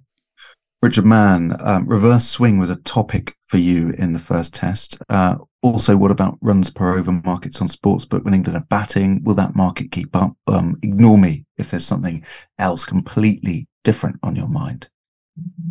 Richard 0.83 1.07
Mann, 1.07 1.57
um, 1.61 1.87
reverse 1.87 2.29
swing 2.29 2.59
was 2.59 2.69
a 2.69 2.77
topic 2.77 3.37
for 3.47 3.57
you 3.57 3.95
in 3.97 4.13
the 4.13 4.19
first 4.19 4.55
test. 4.55 4.99
Uh, 5.09 5.37
also, 5.63 5.97
what 5.97 6.11
about 6.11 6.37
runs 6.43 6.69
per 6.69 6.99
over 6.99 7.11
markets 7.11 7.63
on 7.63 7.69
sportsbook 7.69 8.23
when 8.23 8.35
England 8.35 8.59
are 8.59 8.67
batting? 8.69 9.25
Will 9.25 9.35
that 9.37 9.57
market 9.57 9.91
keep 9.91 10.15
up? 10.15 10.37
Um, 10.47 10.79
ignore 10.83 11.17
me 11.17 11.47
if 11.57 11.71
there's 11.71 11.87
something 11.87 12.23
else 12.59 12.85
completely 12.85 13.67
different 13.83 14.19
on 14.23 14.37
your 14.37 14.49
mind. 14.49 14.89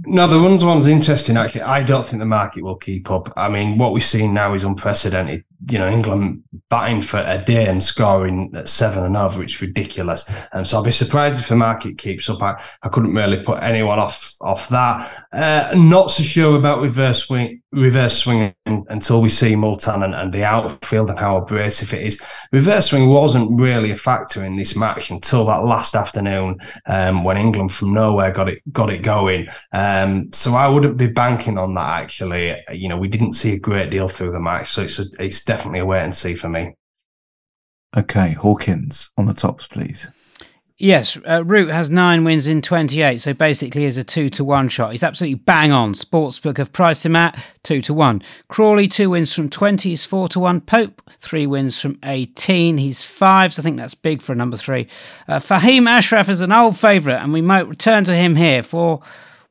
No, 0.05 0.27
the 0.27 0.39
runs 0.39 0.65
one's 0.65 0.87
interesting. 0.87 1.37
Actually, 1.37 1.61
I 1.61 1.83
don't 1.83 2.03
think 2.03 2.19
the 2.19 2.25
market 2.25 2.63
will 2.63 2.77
keep 2.77 3.11
up. 3.11 3.31
I 3.37 3.49
mean, 3.49 3.77
what 3.77 3.93
we're 3.93 4.01
seeing 4.01 4.33
now 4.33 4.55
is 4.55 4.63
unprecedented. 4.63 5.43
You 5.69 5.79
know, 5.79 5.89
England 5.89 6.43
batting 6.69 7.01
for 7.01 7.23
a 7.25 7.41
day 7.43 7.67
and 7.67 7.81
scoring 7.81 8.51
at 8.55 8.69
seven 8.69 9.03
and 9.05 9.15
over, 9.15 9.43
it's 9.43 9.61
ridiculous. 9.61 10.29
And 10.51 10.67
so 10.67 10.77
I'll 10.77 10.83
be 10.83 10.91
surprised 10.91 11.39
if 11.39 11.47
the 11.47 11.55
market 11.55 11.97
keeps 11.97 12.29
up. 12.29 12.41
I, 12.41 12.61
I 12.81 12.89
couldn't 12.89 13.13
really 13.13 13.43
put 13.43 13.61
anyone 13.61 13.99
off 13.99 14.35
off 14.41 14.69
that. 14.69 15.25
Uh, 15.31 15.73
not 15.75 16.11
so 16.11 16.23
sure 16.23 16.57
about 16.57 16.81
reverse 16.81 17.25
swing, 17.25 17.61
reverse 17.71 18.17
swing 18.17 18.53
until 18.65 19.21
we 19.21 19.29
see 19.29 19.55
Multan 19.55 20.03
and, 20.03 20.15
and 20.15 20.33
the 20.33 20.43
outfield 20.43 21.09
and 21.09 21.19
how 21.19 21.37
abrasive 21.37 21.93
it 21.93 22.03
is. 22.03 22.21
Reverse 22.51 22.89
swing 22.89 23.09
wasn't 23.09 23.59
really 23.59 23.91
a 23.91 23.95
factor 23.95 24.43
in 24.43 24.55
this 24.55 24.75
match 24.75 25.09
until 25.09 25.45
that 25.45 25.63
last 25.63 25.95
afternoon 25.95 26.59
um, 26.85 27.23
when 27.23 27.37
England 27.37 27.73
from 27.73 27.93
nowhere 27.93 28.31
got 28.31 28.49
it 28.49 28.61
got 28.71 28.91
it 28.91 29.01
going. 29.01 29.47
Um, 29.71 30.31
so 30.33 30.53
I 30.53 30.67
wouldn't 30.67 30.97
be 30.97 31.07
banking 31.07 31.57
on 31.57 31.73
that. 31.75 32.03
Actually, 32.03 32.55
you 32.71 32.89
know, 32.89 32.97
we 32.97 33.07
didn't 33.07 33.33
see 33.33 33.53
a 33.53 33.59
great 33.59 33.89
deal 33.89 34.07
through 34.07 34.31
the 34.31 34.39
match, 34.39 34.71
so 34.71 34.83
it's 34.83 34.99
a, 34.99 35.03
it's 35.19 35.43
definitely 35.53 35.79
a 35.79 35.85
wait 35.85 36.01
and 36.01 36.15
see 36.15 36.33
for 36.33 36.49
me. 36.49 36.73
Okay, 37.95 38.31
Hawkins 38.31 39.11
on 39.19 39.27
the 39.27 39.35
tops, 39.35 39.67
please. 39.67 40.07
Yes, 40.79 41.15
uh, 41.29 41.45
Root 41.45 41.69
has 41.69 41.91
nine 41.91 42.23
wins 42.23 42.47
in 42.47 42.63
28, 42.63 43.21
so 43.21 43.33
basically 43.35 43.85
is 43.85 43.99
a 43.99 44.03
two 44.03 44.29
to 44.29 44.43
one 44.43 44.67
shot. 44.67 44.91
He's 44.91 45.03
absolutely 45.03 45.35
bang 45.35 45.71
on. 45.71 45.93
Sportsbook 45.93 46.57
have 46.57 46.73
priced 46.73 47.05
him 47.05 47.15
at 47.15 47.45
two 47.61 47.81
to 47.83 47.93
one. 47.93 48.23
Crawley, 48.47 48.87
two 48.87 49.11
wins 49.11 49.31
from 49.31 49.47
20, 49.47 49.89
he's 49.89 50.03
four 50.03 50.27
to 50.29 50.39
one. 50.39 50.59
Pope, 50.59 51.03
three 51.21 51.45
wins 51.45 51.79
from 51.79 51.99
18, 52.03 52.79
he's 52.79 53.03
five, 53.03 53.53
so 53.53 53.61
I 53.61 53.63
think 53.63 53.77
that's 53.77 53.93
big 53.93 54.23
for 54.23 54.33
a 54.33 54.35
number 54.35 54.57
three. 54.57 54.87
Uh, 55.27 55.37
Fahim 55.37 55.87
Ashraf 55.87 56.29
is 56.29 56.41
an 56.41 56.51
old 56.51 56.79
favourite, 56.79 57.21
and 57.21 57.31
we 57.31 57.41
might 57.41 57.69
return 57.69 58.03
to 58.05 58.15
him 58.15 58.35
here 58.35 58.63
for 58.63 59.01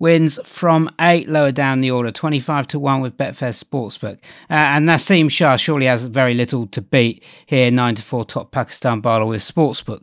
wins 0.03 0.37
from 0.45 0.91
eight 1.01 1.29
lower 1.29 1.53
down 1.53 1.81
the 1.81 1.93
order, 1.93 2.11
25 2.11 2.67
to 2.67 2.79
1 2.79 3.01
with 3.01 3.17
Betfair 3.17 3.55
Sportsbook. 3.57 4.19
Uh, 4.51 4.75
and 4.75 4.87
Naseem 4.87 5.31
Shah 5.31 5.57
surely 5.57 5.87
has 5.87 6.09
very 6.09 6.35
little 6.35 6.67
to 6.67 6.83
beat 6.83 7.25
here, 7.47 7.71
9 7.71 7.95
to 7.95 8.03
4 8.03 8.25
top 8.25 8.51
Pakistan 8.51 9.01
bowler 9.01 9.27
with 9.27 9.41
Sportsbook. 9.41 10.03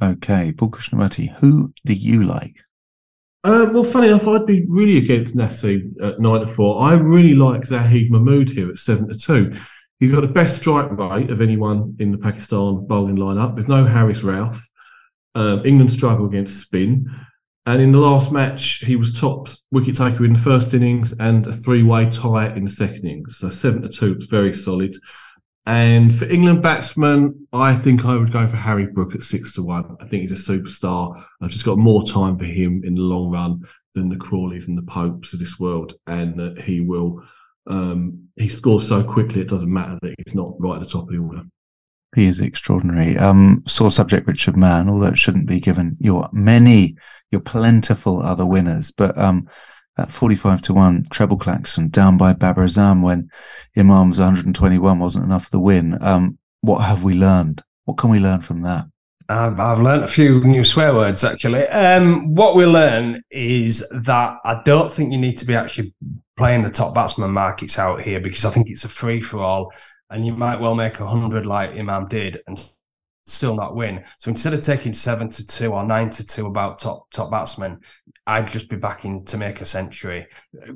Okay, 0.00 0.52
Paul 0.52 0.70
Krishnamurti, 0.70 1.34
who 1.38 1.74
do 1.84 1.94
you 1.94 2.22
like? 2.22 2.54
Uh, 3.42 3.68
well, 3.72 3.82
funny 3.82 4.06
enough, 4.06 4.28
I'd 4.28 4.46
be 4.46 4.64
really 4.68 4.98
against 4.98 5.36
Naseem 5.36 6.00
at 6.00 6.20
9 6.20 6.40
to 6.40 6.46
4. 6.46 6.82
I 6.82 6.94
really 6.94 7.34
like 7.34 7.66
Zahid 7.66 8.10
Mahmood 8.10 8.50
here 8.50 8.70
at 8.70 8.78
7 8.78 9.08
to 9.08 9.18
2. 9.18 9.52
He's 9.98 10.12
got 10.12 10.20
the 10.20 10.28
best 10.28 10.58
strike 10.58 10.92
rate 10.92 11.30
of 11.30 11.40
anyone 11.40 11.96
in 11.98 12.12
the 12.12 12.18
Pakistan 12.18 12.86
bowling 12.86 13.16
lineup. 13.16 13.56
There's 13.56 13.68
no 13.68 13.84
Haris 13.84 14.22
Rauf. 14.22 14.56
Um, 15.34 15.66
England 15.66 15.92
struggle 15.92 16.26
against 16.26 16.60
spin. 16.60 17.10
And 17.66 17.82
in 17.82 17.90
the 17.90 17.98
last 17.98 18.30
match, 18.30 18.84
he 18.84 18.94
was 18.94 19.18
top 19.18 19.48
wicket 19.72 19.96
taker 19.96 20.24
in 20.24 20.34
the 20.34 20.38
first 20.38 20.72
innings 20.72 21.12
and 21.18 21.44
a 21.48 21.52
three 21.52 21.82
way 21.82 22.08
tie 22.08 22.54
in 22.54 22.62
the 22.62 22.70
second 22.70 23.04
innings. 23.04 23.38
So 23.38 23.50
seven 23.50 23.82
to 23.82 23.88
two, 23.88 24.12
it's 24.12 24.26
very 24.26 24.54
solid. 24.54 24.96
And 25.66 26.14
for 26.14 26.26
England 26.26 26.62
batsmen, 26.62 27.48
I 27.52 27.74
think 27.74 28.04
I 28.04 28.16
would 28.16 28.30
go 28.30 28.46
for 28.46 28.56
Harry 28.56 28.86
Brook 28.86 29.16
at 29.16 29.24
six 29.24 29.52
to 29.54 29.64
one. 29.64 29.96
I 30.00 30.06
think 30.06 30.22
he's 30.22 30.48
a 30.48 30.52
superstar. 30.52 31.24
I've 31.42 31.50
just 31.50 31.64
got 31.64 31.76
more 31.76 32.06
time 32.06 32.38
for 32.38 32.44
him 32.44 32.82
in 32.84 32.94
the 32.94 33.00
long 33.00 33.32
run 33.32 33.64
than 33.94 34.08
the 34.08 34.14
Crawleys 34.14 34.68
and 34.68 34.78
the 34.78 34.82
Popes 34.82 35.32
of 35.32 35.40
this 35.40 35.58
world, 35.58 35.94
and 36.06 36.38
that 36.38 36.60
he 36.60 36.80
will. 36.82 37.20
Um, 37.66 38.28
he 38.36 38.48
scores 38.48 38.86
so 38.86 39.02
quickly; 39.02 39.40
it 39.40 39.48
doesn't 39.48 39.72
matter 39.72 39.98
that 40.02 40.14
he's 40.24 40.36
not 40.36 40.54
right 40.60 40.76
at 40.76 40.82
the 40.82 40.88
top 40.88 41.08
of 41.08 41.08
the 41.08 41.18
order. 41.18 41.42
He 42.14 42.26
is 42.26 42.40
extraordinary. 42.40 43.18
Um, 43.18 43.64
sore 43.66 43.90
subject, 43.90 44.28
Richard 44.28 44.56
Mann, 44.56 44.88
although 44.88 45.08
it 45.08 45.18
shouldn't 45.18 45.46
be 45.46 45.58
given 45.58 45.96
your 45.98 46.28
many 46.32 46.96
plentiful 47.40 48.20
other 48.20 48.46
winners. 48.46 48.90
But 48.90 49.16
um, 49.18 49.48
that 49.96 50.12
45 50.12 50.62
to 50.62 50.74
1 50.74 51.06
treble 51.10 51.36
klaxon 51.36 51.88
down 51.88 52.16
by 52.16 52.32
Babar 52.32 52.66
Azam 52.66 53.02
when 53.02 53.30
Imam's 53.76 54.18
121 54.18 54.98
wasn't 54.98 55.24
enough 55.24 55.44
for 55.44 55.50
the 55.50 55.60
win. 55.60 55.98
Um, 56.02 56.38
what 56.60 56.80
have 56.80 57.02
we 57.02 57.14
learned? 57.14 57.62
What 57.84 57.96
can 57.96 58.10
we 58.10 58.18
learn 58.18 58.40
from 58.40 58.62
that? 58.62 58.86
I've, 59.28 59.58
I've 59.58 59.80
learned 59.80 60.04
a 60.04 60.08
few 60.08 60.44
new 60.44 60.64
swear 60.64 60.94
words 60.94 61.24
actually. 61.24 61.66
Um, 61.68 62.34
what 62.34 62.54
we 62.54 62.64
learn 62.64 63.22
is 63.30 63.88
that 63.90 64.38
I 64.44 64.62
don't 64.64 64.92
think 64.92 65.12
you 65.12 65.18
need 65.18 65.38
to 65.38 65.46
be 65.46 65.54
actually 65.54 65.94
playing 66.36 66.62
the 66.62 66.70
top 66.70 66.94
batsman 66.94 67.30
markets 67.30 67.78
out 67.78 68.02
here 68.02 68.20
because 68.20 68.44
I 68.44 68.50
think 68.50 68.68
it's 68.68 68.84
a 68.84 68.88
free 68.88 69.20
for 69.20 69.38
all, 69.38 69.72
and 70.10 70.24
you 70.24 70.32
might 70.32 70.60
well 70.60 70.74
make 70.74 71.00
a 71.00 71.06
hundred 71.06 71.46
like 71.46 71.70
Imam 71.70 72.06
did 72.06 72.40
and 72.46 72.58
still 73.26 73.54
not 73.54 73.76
win. 73.76 74.04
So 74.18 74.30
instead 74.30 74.54
of 74.54 74.62
taking 74.62 74.92
seven 74.92 75.28
to 75.30 75.46
two 75.46 75.72
or 75.72 75.84
nine 75.84 76.10
to 76.10 76.26
two 76.26 76.46
about 76.46 76.78
top 76.78 77.10
top 77.10 77.30
batsmen, 77.30 77.80
I'd 78.26 78.46
just 78.46 78.68
be 78.68 78.76
backing 78.76 79.24
to 79.26 79.36
make 79.36 79.60
a 79.60 79.66
century. 79.66 80.26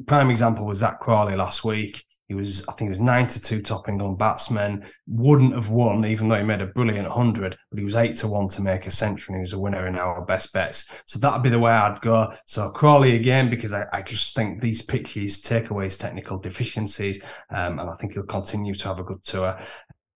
Prime 0.07 0.31
example 0.31 0.67
was 0.67 0.79
Zak 0.79 1.01
Crawley 1.01 1.37
last 1.37 1.65
week. 1.65 2.05
He 2.29 2.35
was, 2.35 2.65
I 2.69 2.75
think, 2.75 2.87
he 2.87 2.91
was 2.91 3.01
nine 3.01 3.27
to 3.27 3.43
two 3.43 3.61
top 3.61 3.89
England 3.89 4.17
batsman. 4.17 4.85
Wouldn't 5.09 5.53
have 5.53 5.71
won, 5.71 6.05
even 6.05 6.29
though 6.29 6.39
he 6.39 6.45
made 6.45 6.61
a 6.61 6.67
brilliant 6.67 7.09
hundred. 7.09 7.59
But 7.71 7.81
he 7.81 7.85
was 7.85 7.97
eight 7.97 8.15
to 8.19 8.29
one 8.29 8.47
to 8.51 8.63
make 8.63 8.87
a 8.87 8.93
century. 8.93 9.35
and 9.35 9.41
He 9.41 9.43
was 9.43 9.53
a 9.53 9.59
winner 9.59 9.89
in 9.89 9.97
our 9.97 10.25
best 10.25 10.53
bets. 10.53 11.03
So 11.07 11.19
that'd 11.19 11.43
be 11.43 11.49
the 11.51 11.59
way 11.59 11.73
I'd 11.73 12.01
go. 12.03 12.33
So 12.47 12.71
Crawley 12.71 13.17
again, 13.17 13.51
because 13.51 13.73
I, 13.73 13.85
I 13.93 14.03
just 14.03 14.37
think 14.37 14.61
these 14.61 14.81
pitches 14.81 15.41
take 15.41 15.71
away 15.71 15.87
his 15.87 15.99
technical 15.99 16.39
deficiencies, 16.39 17.21
um, 17.51 17.81
and 17.81 17.91
I 17.91 17.95
think 17.95 18.13
he'll 18.13 18.23
continue 18.23 18.75
to 18.75 18.89
have 18.89 19.01
a 19.01 19.05
good 19.05 19.25
tour. 19.25 19.59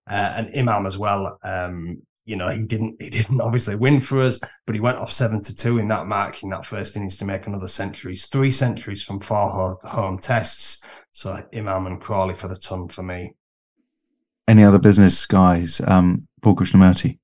Uh, 0.06 0.34
and 0.36 0.56
Imam 0.56 0.86
as 0.86 0.96
well. 0.96 1.36
Um, 1.42 2.02
you 2.24 2.36
know, 2.36 2.48
he 2.48 2.62
didn't 2.62 3.00
he 3.00 3.10
didn't 3.10 3.40
obviously 3.40 3.76
win 3.76 4.00
for 4.00 4.20
us, 4.20 4.40
but 4.66 4.74
he 4.74 4.80
went 4.80 4.98
off 4.98 5.10
seven 5.10 5.42
to 5.42 5.54
two 5.54 5.78
in 5.78 5.88
that 5.88 6.06
match 6.06 6.42
in 6.42 6.50
that 6.50 6.64
first 6.64 6.96
innings 6.96 7.16
to 7.18 7.24
make 7.24 7.46
another 7.46 7.68
centuries, 7.68 8.26
three 8.26 8.50
centuries 8.50 9.04
from 9.04 9.20
four 9.20 9.78
home 9.82 10.18
tests. 10.18 10.82
So 11.12 11.44
Imam 11.54 11.86
and 11.86 12.00
Crawley 12.00 12.34
for 12.34 12.48
the 12.48 12.56
ton 12.56 12.88
for 12.88 13.02
me. 13.02 13.34
Any 14.48 14.64
other 14.64 14.78
business 14.78 15.24
guys? 15.26 15.80
Um, 15.86 16.22
Paul 16.42 16.56
Krishnamurti. 16.56 17.18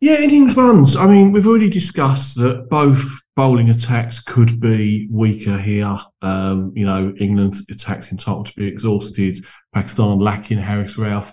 Yeah, 0.00 0.18
innings 0.18 0.56
runs. 0.56 0.96
I 0.96 1.06
mean, 1.06 1.30
we've 1.30 1.46
already 1.46 1.70
discussed 1.70 2.36
that 2.38 2.68
both 2.68 3.04
bowling 3.36 3.70
attacks 3.70 4.18
could 4.18 4.58
be 4.58 5.06
weaker 5.10 5.56
here. 5.58 5.96
Um, 6.22 6.72
you 6.74 6.84
know, 6.84 7.14
England's 7.18 7.64
attacks 7.70 8.10
entitled 8.10 8.46
to 8.46 8.54
be 8.54 8.66
exhausted. 8.66 9.38
Pakistan 9.72 10.18
lacking 10.18 10.58
Haris 10.58 10.96
Rauf. 10.96 11.32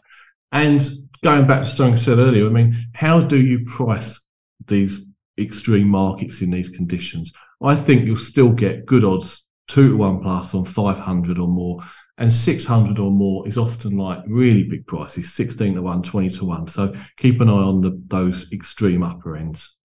And 0.51 0.87
going 1.23 1.47
back 1.47 1.61
to 1.61 1.65
something 1.65 1.93
I 1.93 1.97
said 1.97 2.19
earlier, 2.19 2.45
I 2.47 2.49
mean, 2.49 2.75
how 2.93 3.21
do 3.21 3.39
you 3.39 3.63
price 3.65 4.19
these 4.67 5.05
extreme 5.39 5.87
markets 5.87 6.41
in 6.41 6.51
these 6.51 6.69
conditions? 6.69 7.31
I 7.61 7.75
think 7.75 8.05
you'll 8.05 8.15
still 8.15 8.49
get 8.49 8.85
good 8.85 9.03
odds, 9.03 9.45
two 9.67 9.89
to 9.89 9.97
one 9.97 10.21
plus 10.21 10.53
on 10.53 10.65
500 10.65 11.37
or 11.37 11.47
more. 11.47 11.79
And 12.17 12.33
600 12.33 12.99
or 12.99 13.11
more 13.11 13.47
is 13.47 13.57
often 13.57 13.97
like 13.97 14.19
really 14.27 14.63
big 14.63 14.85
prices 14.87 15.33
16 15.33 15.75
to 15.75 15.81
1, 15.81 16.03
20 16.03 16.29
to 16.29 16.45
1. 16.45 16.67
So 16.67 16.93
keep 17.15 17.39
an 17.39 17.49
eye 17.49 17.53
on 17.53 17.79
the, 17.79 18.01
those 18.07 18.51
extreme 18.51 19.03
upper 19.03 19.37
ends. 19.37 19.77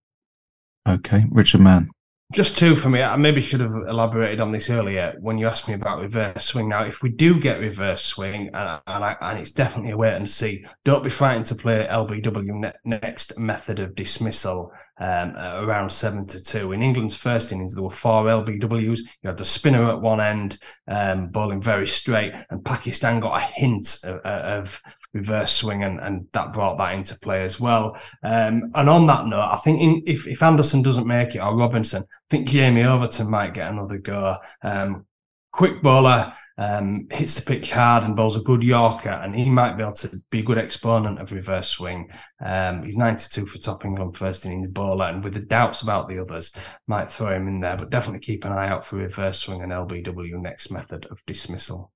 Okay. 0.87 1.25
Richard 1.29 1.61
Mann. 1.61 1.91
Just 2.33 2.57
two 2.57 2.75
for 2.75 2.89
me. 2.89 2.99
I 2.99 3.15
maybe 3.15 3.41
should 3.41 3.59
have 3.59 3.75
elaborated 3.87 4.39
on 4.39 4.51
this 4.51 4.69
earlier 4.71 5.15
when 5.19 5.37
you 5.37 5.47
asked 5.47 5.67
me 5.67 5.75
about 5.75 6.01
reverse 6.01 6.45
swing. 6.45 6.67
Now, 6.67 6.83
if 6.83 7.03
we 7.03 7.09
do 7.09 7.39
get 7.39 7.59
reverse 7.59 8.03
swing, 8.03 8.49
and, 8.53 8.81
and, 8.87 9.03
I, 9.03 9.15
and 9.21 9.37
it's 9.37 9.51
definitely 9.51 9.91
a 9.91 9.97
wait 9.97 10.15
and 10.15 10.27
see, 10.27 10.65
don't 10.83 11.03
be 11.03 11.11
frightened 11.11 11.45
to 11.47 11.55
play 11.55 11.87
LBW 11.87 12.55
ne- 12.55 12.73
next 12.85 13.37
method 13.37 13.77
of 13.77 13.93
dismissal 13.93 14.71
um, 14.99 15.35
around 15.35 15.91
seven 15.91 16.25
to 16.27 16.41
two. 16.41 16.71
In 16.71 16.81
England's 16.81 17.15
first 17.15 17.51
innings, 17.51 17.75
there 17.75 17.83
were 17.83 17.91
four 17.91 18.25
LBWs. 18.25 18.99
You 19.21 19.27
had 19.27 19.37
the 19.37 19.45
spinner 19.45 19.89
at 19.89 20.01
one 20.01 20.19
end, 20.19 20.57
um, 20.87 21.27
bowling 21.27 21.61
very 21.61 21.85
straight, 21.85 22.33
and 22.49 22.65
Pakistan 22.65 23.19
got 23.19 23.39
a 23.41 23.43
hint 23.43 23.99
of, 24.03 24.19
of 24.21 24.81
reverse 25.13 25.51
swing, 25.51 25.83
and, 25.83 25.99
and 25.99 26.27
that 26.33 26.53
brought 26.53 26.77
that 26.77 26.95
into 26.95 27.17
play 27.19 27.43
as 27.43 27.59
well. 27.59 27.97
Um, 28.23 28.71
and 28.75 28.89
on 28.89 29.05
that 29.07 29.27
note, 29.27 29.49
I 29.51 29.57
think 29.57 29.81
in, 29.81 30.03
if, 30.05 30.27
if 30.27 30.41
Anderson 30.41 30.81
doesn't 30.81 31.07
make 31.07 31.35
it 31.35 31.39
or 31.39 31.55
Robinson, 31.55 32.05
think 32.33 32.47
Jamie 32.47 32.83
Overton 32.83 33.29
might 33.29 33.53
get 33.53 33.69
another 33.69 33.99
go. 33.99 34.37
Um, 34.63 35.05
quick 35.51 35.83
bowler, 35.83 36.33
um, 36.57 37.07
hits 37.11 37.35
the 37.35 37.45
pitch 37.45 37.69
hard 37.69 38.03
and 38.03 38.15
bowls 38.15 38.35
a 38.35 38.41
good 38.41 38.63
Yorker, 38.63 39.09
and 39.09 39.35
he 39.35 39.47
might 39.47 39.77
be 39.77 39.83
able 39.83 39.93
to 39.93 40.17
be 40.31 40.39
a 40.39 40.43
good 40.43 40.57
exponent 40.57 41.19
of 41.19 41.31
reverse 41.31 41.69
swing. 41.69 42.09
Um, 42.43 42.81
he's 42.81 42.97
92 42.97 43.45
for 43.45 43.59
top 43.59 43.85
England 43.85 44.17
first 44.17 44.47
innings 44.47 44.67
bowler, 44.69 45.05
and 45.05 45.23
with 45.23 45.35
the 45.35 45.41
doubts 45.41 45.83
about 45.83 46.09
the 46.09 46.17
others, 46.17 46.51
might 46.87 47.11
throw 47.11 47.35
him 47.35 47.47
in 47.47 47.59
there, 47.59 47.77
but 47.77 47.91
definitely 47.91 48.21
keep 48.21 48.45
an 48.45 48.51
eye 48.51 48.67
out 48.67 48.83
for 48.83 48.95
reverse 48.95 49.37
swing 49.37 49.61
and 49.61 49.71
LBW 49.71 50.41
next 50.41 50.71
method 50.71 51.05
of 51.11 51.21
dismissal. 51.27 51.91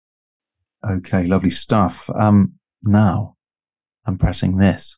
Okay, 0.87 1.25
lovely 1.25 1.49
stuff. 1.49 2.11
Um, 2.11 2.53
now 2.83 3.37
I'm 4.05 4.19
pressing 4.19 4.57
this. 4.57 4.97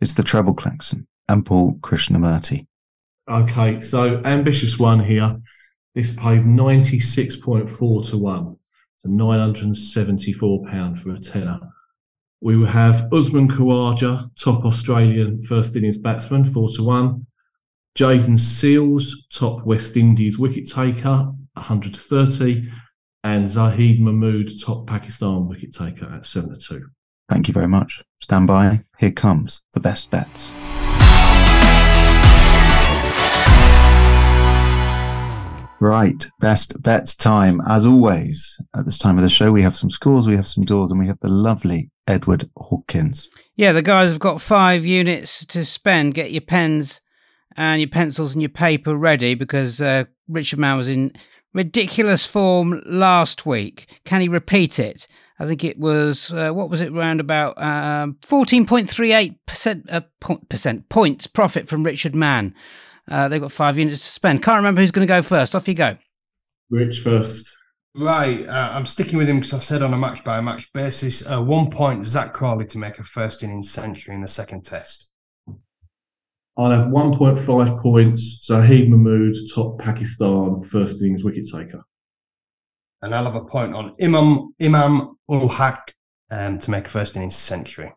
It's 0.00 0.14
the 0.14 0.22
treble 0.22 0.54
klaxon 0.54 1.06
and 1.28 1.44
Paul 1.44 1.74
Krishnamurti. 1.80 2.66
Okay, 3.28 3.80
so 3.80 4.20
ambitious 4.24 4.78
one 4.78 5.00
here. 5.00 5.40
This 5.94 6.10
pays 6.10 6.44
96.4 6.44 8.10
to 8.10 8.18
1. 8.18 8.56
So 8.98 9.08
£974 9.08 10.98
for 10.98 11.12
a 11.12 11.20
tenner. 11.20 11.58
We 12.40 12.56
will 12.56 12.66
have 12.66 13.08
Usman 13.12 13.48
Khawaja, 13.48 14.28
top 14.36 14.64
Australian 14.64 15.42
first 15.42 15.76
innings 15.76 15.98
batsman, 15.98 16.44
4 16.44 16.68
to 16.76 16.82
1. 16.82 17.26
Jayden 17.96 18.38
Seales, 18.38 19.12
top 19.32 19.64
West 19.64 19.96
Indies 19.96 20.38
wicket 20.38 20.70
taker, 20.70 21.32
100 21.54 21.94
to 21.94 22.00
30. 22.00 22.68
And 23.22 23.48
Zahid 23.48 24.00
Mahmood, 24.00 24.60
top 24.60 24.86
Pakistan 24.86 25.48
wicket 25.48 25.72
taker 25.74 26.12
at 26.12 26.26
7 26.26 26.50
to 26.50 26.56
2. 26.58 26.86
Thank 27.30 27.48
you 27.48 27.54
very 27.54 27.68
much. 27.68 28.02
Stand 28.20 28.46
by. 28.48 28.80
Here 28.98 29.12
comes 29.12 29.62
the 29.72 29.80
best 29.80 30.10
bets. 30.10 30.50
Right, 35.84 36.26
best 36.40 36.80
bets 36.82 37.14
time. 37.14 37.60
As 37.68 37.84
always, 37.84 38.58
at 38.74 38.86
this 38.86 38.96
time 38.96 39.18
of 39.18 39.22
the 39.22 39.28
show, 39.28 39.52
we 39.52 39.60
have 39.60 39.76
some 39.76 39.90
scores, 39.90 40.26
we 40.26 40.34
have 40.34 40.46
some 40.46 40.64
doors, 40.64 40.90
and 40.90 40.98
we 40.98 41.06
have 41.08 41.20
the 41.20 41.28
lovely 41.28 41.90
Edward 42.06 42.48
Hawkins. 42.56 43.28
Yeah, 43.56 43.72
the 43.72 43.82
guys 43.82 44.08
have 44.08 44.18
got 44.18 44.40
five 44.40 44.86
units 44.86 45.44
to 45.44 45.62
spend. 45.62 46.14
Get 46.14 46.32
your 46.32 46.40
pens 46.40 47.02
and 47.54 47.82
your 47.82 47.90
pencils 47.90 48.32
and 48.32 48.40
your 48.40 48.48
paper 48.48 48.96
ready 48.96 49.34
because 49.34 49.82
uh, 49.82 50.04
Richard 50.26 50.58
Mann 50.58 50.78
was 50.78 50.88
in 50.88 51.12
ridiculous 51.52 52.24
form 52.24 52.82
last 52.86 53.44
week. 53.44 53.86
Can 54.06 54.22
he 54.22 54.28
repeat 54.28 54.78
it? 54.78 55.06
I 55.38 55.44
think 55.44 55.64
it 55.64 55.78
was 55.78 56.32
uh, 56.32 56.52
what 56.52 56.70
was 56.70 56.80
it 56.80 56.94
around 56.94 57.20
about 57.20 57.60
um, 57.62 58.16
fourteen 58.22 58.64
point 58.64 58.88
three 58.88 59.12
eight 59.12 59.44
percent 59.44 59.84
uh, 59.90 60.00
percent 60.48 60.88
points 60.88 61.26
profit 61.26 61.68
from 61.68 61.84
Richard 61.84 62.14
Mann. 62.14 62.54
Uh, 63.10 63.28
they've 63.28 63.40
got 63.40 63.52
five 63.52 63.78
units 63.78 64.00
to 64.00 64.06
spend. 64.06 64.42
Can't 64.42 64.56
remember 64.56 64.80
who's 64.80 64.90
going 64.90 65.06
to 65.06 65.12
go 65.12 65.22
first. 65.22 65.54
Off 65.54 65.68
you 65.68 65.74
go. 65.74 65.96
Rich 66.70 67.00
first. 67.00 67.54
Right, 67.96 68.48
uh, 68.48 68.70
I'm 68.72 68.86
sticking 68.86 69.18
with 69.18 69.28
him 69.28 69.36
because 69.36 69.54
I 69.54 69.60
said 69.60 69.82
on 69.82 69.94
a 69.94 69.96
match 69.96 70.24
by 70.24 70.40
match 70.40 70.72
basis, 70.72 71.24
uh, 71.30 71.40
one 71.40 71.70
point 71.70 72.04
Zak 72.04 72.32
Crawley 72.32 72.66
to 72.66 72.78
make 72.78 72.98
a 72.98 73.04
first 73.04 73.44
innings 73.44 73.70
century 73.70 74.16
in 74.16 74.20
the 74.20 74.26
second 74.26 74.64
test. 74.64 75.12
I'll 76.56 76.70
have 76.70 76.88
1.5 76.88 77.82
points. 77.82 78.44
Zahid 78.44 78.90
Mahmood, 78.90 79.36
top 79.54 79.78
Pakistan 79.78 80.62
first 80.62 81.02
innings 81.02 81.22
wicket 81.22 81.46
taker. 81.52 81.84
And 83.02 83.14
I'll 83.14 83.24
have 83.24 83.34
a 83.36 83.44
point 83.44 83.74
on 83.74 83.94
Imam 84.00 84.54
Imam 84.60 85.16
ul 85.28 85.48
Haq 85.48 85.94
um, 86.30 86.58
to 86.58 86.70
make 86.70 86.86
a 86.86 86.90
first 86.90 87.16
innings 87.16 87.36
century. 87.36 87.92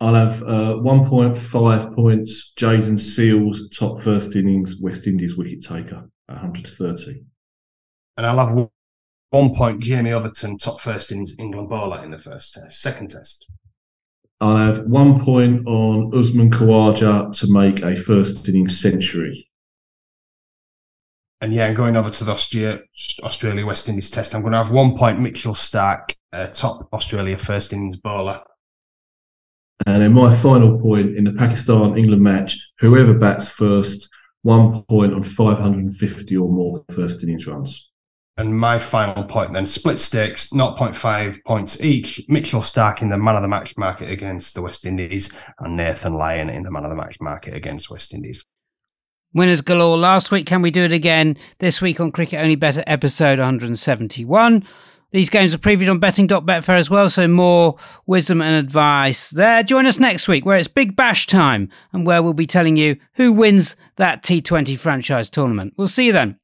I'll 0.00 0.14
have 0.14 0.42
uh, 0.42 0.76
1.5 0.76 1.94
points. 1.94 2.52
Jayden 2.58 2.98
Seales, 2.98 3.58
top 3.76 4.00
first 4.00 4.36
innings 4.36 4.80
West 4.80 5.06
Indies 5.06 5.36
wicket 5.36 5.62
taker, 5.62 6.08
130. 6.26 7.24
And 8.16 8.26
I'll 8.26 8.46
have 8.46 8.68
one 9.30 9.54
point. 9.54 9.82
Jamie 9.82 10.12
Overton, 10.12 10.58
top 10.58 10.80
first 10.80 11.12
innings 11.12 11.34
England 11.38 11.70
bowler 11.70 12.04
in 12.04 12.10
the 12.10 12.18
first 12.18 12.54
test, 12.54 12.82
second 12.82 13.10
test. 13.10 13.46
I'll 14.40 14.56
have 14.56 14.84
one 14.84 15.24
point 15.24 15.66
on 15.66 16.12
Usman 16.14 16.50
Khawaja 16.50 17.34
to 17.40 17.52
make 17.52 17.82
a 17.82 17.96
first 17.96 18.46
innings 18.48 18.78
century. 18.78 19.48
And 21.40 21.54
yeah, 21.54 21.72
going 21.72 21.96
over 21.96 22.10
to 22.10 22.24
the 22.24 22.32
Australia, 22.32 22.80
Australia 23.22 23.64
West 23.64 23.88
Indies 23.88 24.10
test, 24.10 24.34
I'm 24.34 24.42
going 24.42 24.52
to 24.52 24.58
have 24.58 24.70
one 24.70 24.96
point 24.96 25.20
Mitchell 25.20 25.54
Starc, 25.54 26.14
uh, 26.32 26.48
top 26.48 26.88
Australia 26.92 27.38
first 27.38 27.72
innings 27.72 27.96
bowler. 27.96 28.42
And 29.84 30.02
then 30.02 30.14
my 30.14 30.34
final 30.34 30.78
point 30.78 31.16
in 31.16 31.24
the 31.24 31.32
Pakistan 31.32 31.98
England 31.98 32.22
match, 32.22 32.58
whoever 32.78 33.12
bats 33.12 33.50
first, 33.50 34.08
one 34.42 34.82
point 34.84 35.12
on 35.12 35.22
550 35.22 36.36
or 36.36 36.48
more 36.48 36.84
first 36.92 37.22
innings 37.22 37.46
runs. 37.46 37.90
And 38.38 38.58
my 38.58 38.78
final 38.78 39.24
point 39.24 39.52
then 39.52 39.66
split 39.66 39.98
stakes, 39.98 40.50
0.5 40.50 41.44
points 41.44 41.82
each. 41.82 42.22
Mitchell 42.28 42.60
Starc 42.60 43.00
in 43.00 43.08
the 43.08 43.16
man 43.16 43.36
of 43.36 43.42
the 43.42 43.48
match 43.48 43.76
market 43.76 44.10
against 44.10 44.54
the 44.54 44.62
West 44.62 44.84
Indies, 44.84 45.32
and 45.58 45.76
Nathan 45.76 46.14
Lyon 46.14 46.50
in 46.50 46.62
the 46.62 46.70
man 46.70 46.84
of 46.84 46.90
the 46.90 46.96
match 46.96 47.18
market 47.20 47.54
against 47.54 47.90
West 47.90 48.12
Indies. 48.12 48.44
Winners 49.32 49.62
galore 49.62 49.96
last 49.96 50.30
week. 50.30 50.46
Can 50.46 50.62
we 50.62 50.70
do 50.70 50.84
it 50.84 50.92
again 50.92 51.36
this 51.58 51.82
week 51.82 51.98
on 51.98 52.12
Cricket 52.12 52.40
Only 52.40 52.56
Better 52.56 52.84
episode 52.86 53.38
171? 53.38 54.64
These 55.16 55.30
games 55.30 55.54
are 55.54 55.58
previewed 55.58 55.90
on 55.90 55.98
betting.betfair 55.98 56.76
as 56.76 56.90
well, 56.90 57.08
so 57.08 57.26
more 57.26 57.78
wisdom 58.04 58.42
and 58.42 58.54
advice 58.54 59.30
there. 59.30 59.62
Join 59.62 59.86
us 59.86 59.98
next 59.98 60.28
week 60.28 60.44
where 60.44 60.58
it's 60.58 60.68
Big 60.68 60.94
Bash 60.94 61.26
time 61.26 61.70
and 61.94 62.06
where 62.06 62.22
we'll 62.22 62.34
be 62.34 62.44
telling 62.44 62.76
you 62.76 62.98
who 63.14 63.32
wins 63.32 63.76
that 63.96 64.22
T20 64.22 64.78
franchise 64.78 65.30
tournament. 65.30 65.72
We'll 65.78 65.88
see 65.88 66.04
you 66.04 66.12
then. 66.12 66.38